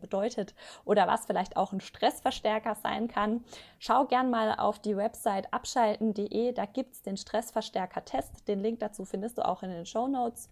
bedeutet 0.00 0.54
oder 0.84 1.06
was 1.06 1.26
vielleicht 1.26 1.56
auch 1.56 1.72
ein 1.72 1.80
Stressverstärker 1.80 2.74
sein 2.74 3.08
kann. 3.08 3.44
Schau 3.78 4.04
gern 4.04 4.30
mal 4.30 4.54
auf 4.58 4.78
die 4.78 4.96
Website 4.96 5.52
abschalten.de, 5.52 6.52
da 6.52 6.66
gibt 6.66 6.94
es 6.94 7.02
den 7.02 7.16
Stressverstärker-Test. 7.16 8.46
Den 8.48 8.60
Link 8.60 8.80
dazu 8.80 9.04
findest 9.04 9.38
du 9.38 9.46
auch 9.46 9.62
in 9.62 9.70
den 9.70 9.86
Show 9.86 10.06
Notes. 10.08 10.48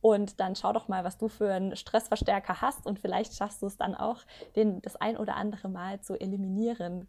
Und 0.00 0.38
dann 0.38 0.54
schau 0.54 0.74
doch 0.74 0.88
mal, 0.88 1.02
was 1.02 1.16
du 1.16 1.28
für 1.28 1.50
einen 1.50 1.76
Stressverstärker 1.76 2.60
hast 2.60 2.86
und 2.86 2.98
vielleicht 2.98 3.34
schaffst 3.34 3.62
du 3.62 3.66
es 3.66 3.78
dann 3.78 3.94
auch, 3.94 4.20
den 4.54 4.82
das 4.82 4.96
ein 4.96 5.16
oder 5.16 5.36
andere 5.36 5.70
Mal 5.70 6.00
zu 6.02 6.20
eliminieren. 6.20 7.08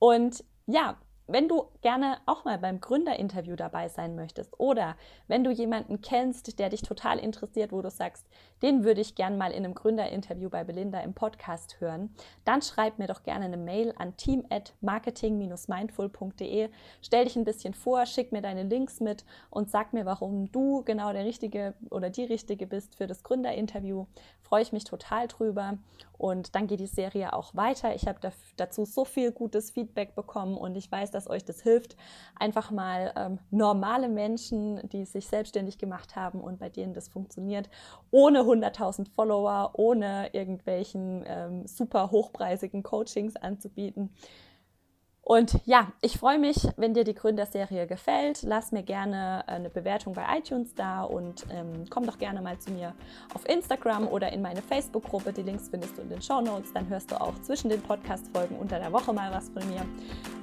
Und 0.00 0.42
ja, 0.66 0.96
wenn 1.26 1.48
du 1.48 1.64
gerne 1.80 2.18
auch 2.26 2.44
mal 2.44 2.58
beim 2.58 2.80
Gründerinterview 2.80 3.56
dabei 3.56 3.88
sein 3.88 4.14
möchtest 4.14 4.52
oder 4.58 4.96
wenn 5.26 5.42
du 5.42 5.50
jemanden 5.50 6.02
kennst, 6.02 6.58
der 6.58 6.68
dich 6.68 6.82
total 6.82 7.18
interessiert, 7.18 7.72
wo 7.72 7.80
du 7.80 7.90
sagst, 7.90 8.26
den 8.62 8.84
würde 8.84 9.00
ich 9.00 9.14
gerne 9.14 9.36
mal 9.36 9.50
in 9.50 9.64
einem 9.64 9.72
Gründerinterview 9.74 10.50
bei 10.50 10.64
Belinda 10.64 11.00
im 11.00 11.14
Podcast 11.14 11.80
hören, 11.80 12.14
dann 12.44 12.60
schreib 12.62 12.98
mir 12.98 13.06
doch 13.06 13.22
gerne 13.22 13.46
eine 13.46 13.56
Mail 13.56 13.94
an 13.96 14.16
team@marketing-mindful.de. 14.16 16.68
Stell 17.00 17.24
dich 17.24 17.36
ein 17.36 17.44
bisschen 17.44 17.72
vor, 17.74 18.04
schick 18.06 18.32
mir 18.32 18.42
deine 18.42 18.64
Links 18.64 18.98
mit 19.00 19.24
und 19.50 19.70
sag 19.70 19.94
mir, 19.94 20.04
warum 20.04 20.50
du 20.52 20.82
genau 20.84 21.12
der 21.12 21.24
richtige 21.24 21.74
oder 21.90 22.10
die 22.10 22.24
richtige 22.24 22.66
bist 22.66 22.96
für 22.96 23.06
das 23.06 23.22
Gründerinterview. 23.22 24.06
Freue 24.42 24.62
ich 24.62 24.72
mich 24.72 24.84
total 24.84 25.26
drüber 25.26 25.78
und 26.18 26.54
dann 26.54 26.66
geht 26.66 26.80
die 26.80 26.86
Serie 26.86 27.32
auch 27.32 27.54
weiter. 27.54 27.94
Ich 27.94 28.06
habe 28.06 28.18
dazu 28.56 28.84
so 28.84 29.04
viel 29.04 29.32
gutes 29.32 29.70
Feedback 29.70 30.14
bekommen 30.14 30.56
und 30.56 30.76
ich 30.76 30.92
weiß, 30.92 31.10
dass 31.14 31.28
euch 31.28 31.44
das 31.44 31.62
hilft, 31.62 31.96
einfach 32.38 32.70
mal 32.70 33.12
ähm, 33.16 33.38
normale 33.50 34.08
Menschen, 34.08 34.88
die 34.90 35.04
sich 35.04 35.28
selbstständig 35.28 35.78
gemacht 35.78 36.16
haben 36.16 36.40
und 36.40 36.58
bei 36.58 36.68
denen 36.68 36.94
das 36.94 37.08
funktioniert, 37.08 37.68
ohne 38.10 38.40
100.000 38.40 39.08
Follower, 39.10 39.70
ohne 39.74 40.30
irgendwelchen 40.32 41.24
ähm, 41.26 41.66
super 41.66 42.10
hochpreisigen 42.10 42.82
Coachings 42.82 43.36
anzubieten, 43.36 44.10
und 45.24 45.58
ja, 45.64 45.88
ich 46.02 46.18
freue 46.18 46.38
mich, 46.38 46.68
wenn 46.76 46.92
dir 46.92 47.02
die 47.04 47.14
Gründerserie 47.14 47.86
gefällt. 47.86 48.42
Lass 48.42 48.72
mir 48.72 48.82
gerne 48.82 49.42
äh, 49.46 49.52
eine 49.52 49.70
Bewertung 49.70 50.12
bei 50.12 50.24
iTunes 50.36 50.74
da 50.74 51.02
und 51.02 51.46
ähm, 51.50 51.86
komm 51.88 52.04
doch 52.04 52.18
gerne 52.18 52.42
mal 52.42 52.58
zu 52.58 52.70
mir 52.70 52.92
auf 53.32 53.48
Instagram 53.48 54.06
oder 54.06 54.30
in 54.32 54.42
meine 54.42 54.60
Facebook-Gruppe. 54.60 55.32
Die 55.32 55.42
Links 55.42 55.70
findest 55.70 55.96
du 55.96 56.02
in 56.02 56.10
den 56.10 56.20
Show 56.20 56.42
Notes. 56.42 56.74
Dann 56.74 56.88
hörst 56.88 57.10
du 57.10 57.18
auch 57.18 57.34
zwischen 57.40 57.70
den 57.70 57.80
Podcast-Folgen 57.80 58.56
unter 58.58 58.78
der 58.78 58.92
Woche 58.92 59.14
mal 59.14 59.32
was 59.32 59.48
von 59.48 59.66
mir. 59.70 59.86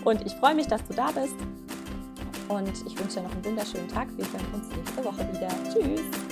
Und 0.04 0.26
ich 0.26 0.34
freue 0.34 0.56
mich, 0.56 0.66
dass 0.66 0.84
du 0.88 0.96
da 0.96 1.12
bist. 1.12 1.36
Und 2.50 2.74
ich 2.88 3.00
wünsche 3.00 3.18
dir 3.18 3.24
noch 3.24 3.32
einen 3.34 3.46
wunderschönen 3.46 3.88
Tag. 3.88 4.08
Wir 4.18 4.26
hören 4.26 4.54
uns 4.54 4.76
nächste 4.76 5.06
Woche 5.06 5.32
wieder. 5.32 5.50
Tschüss! 5.72 6.31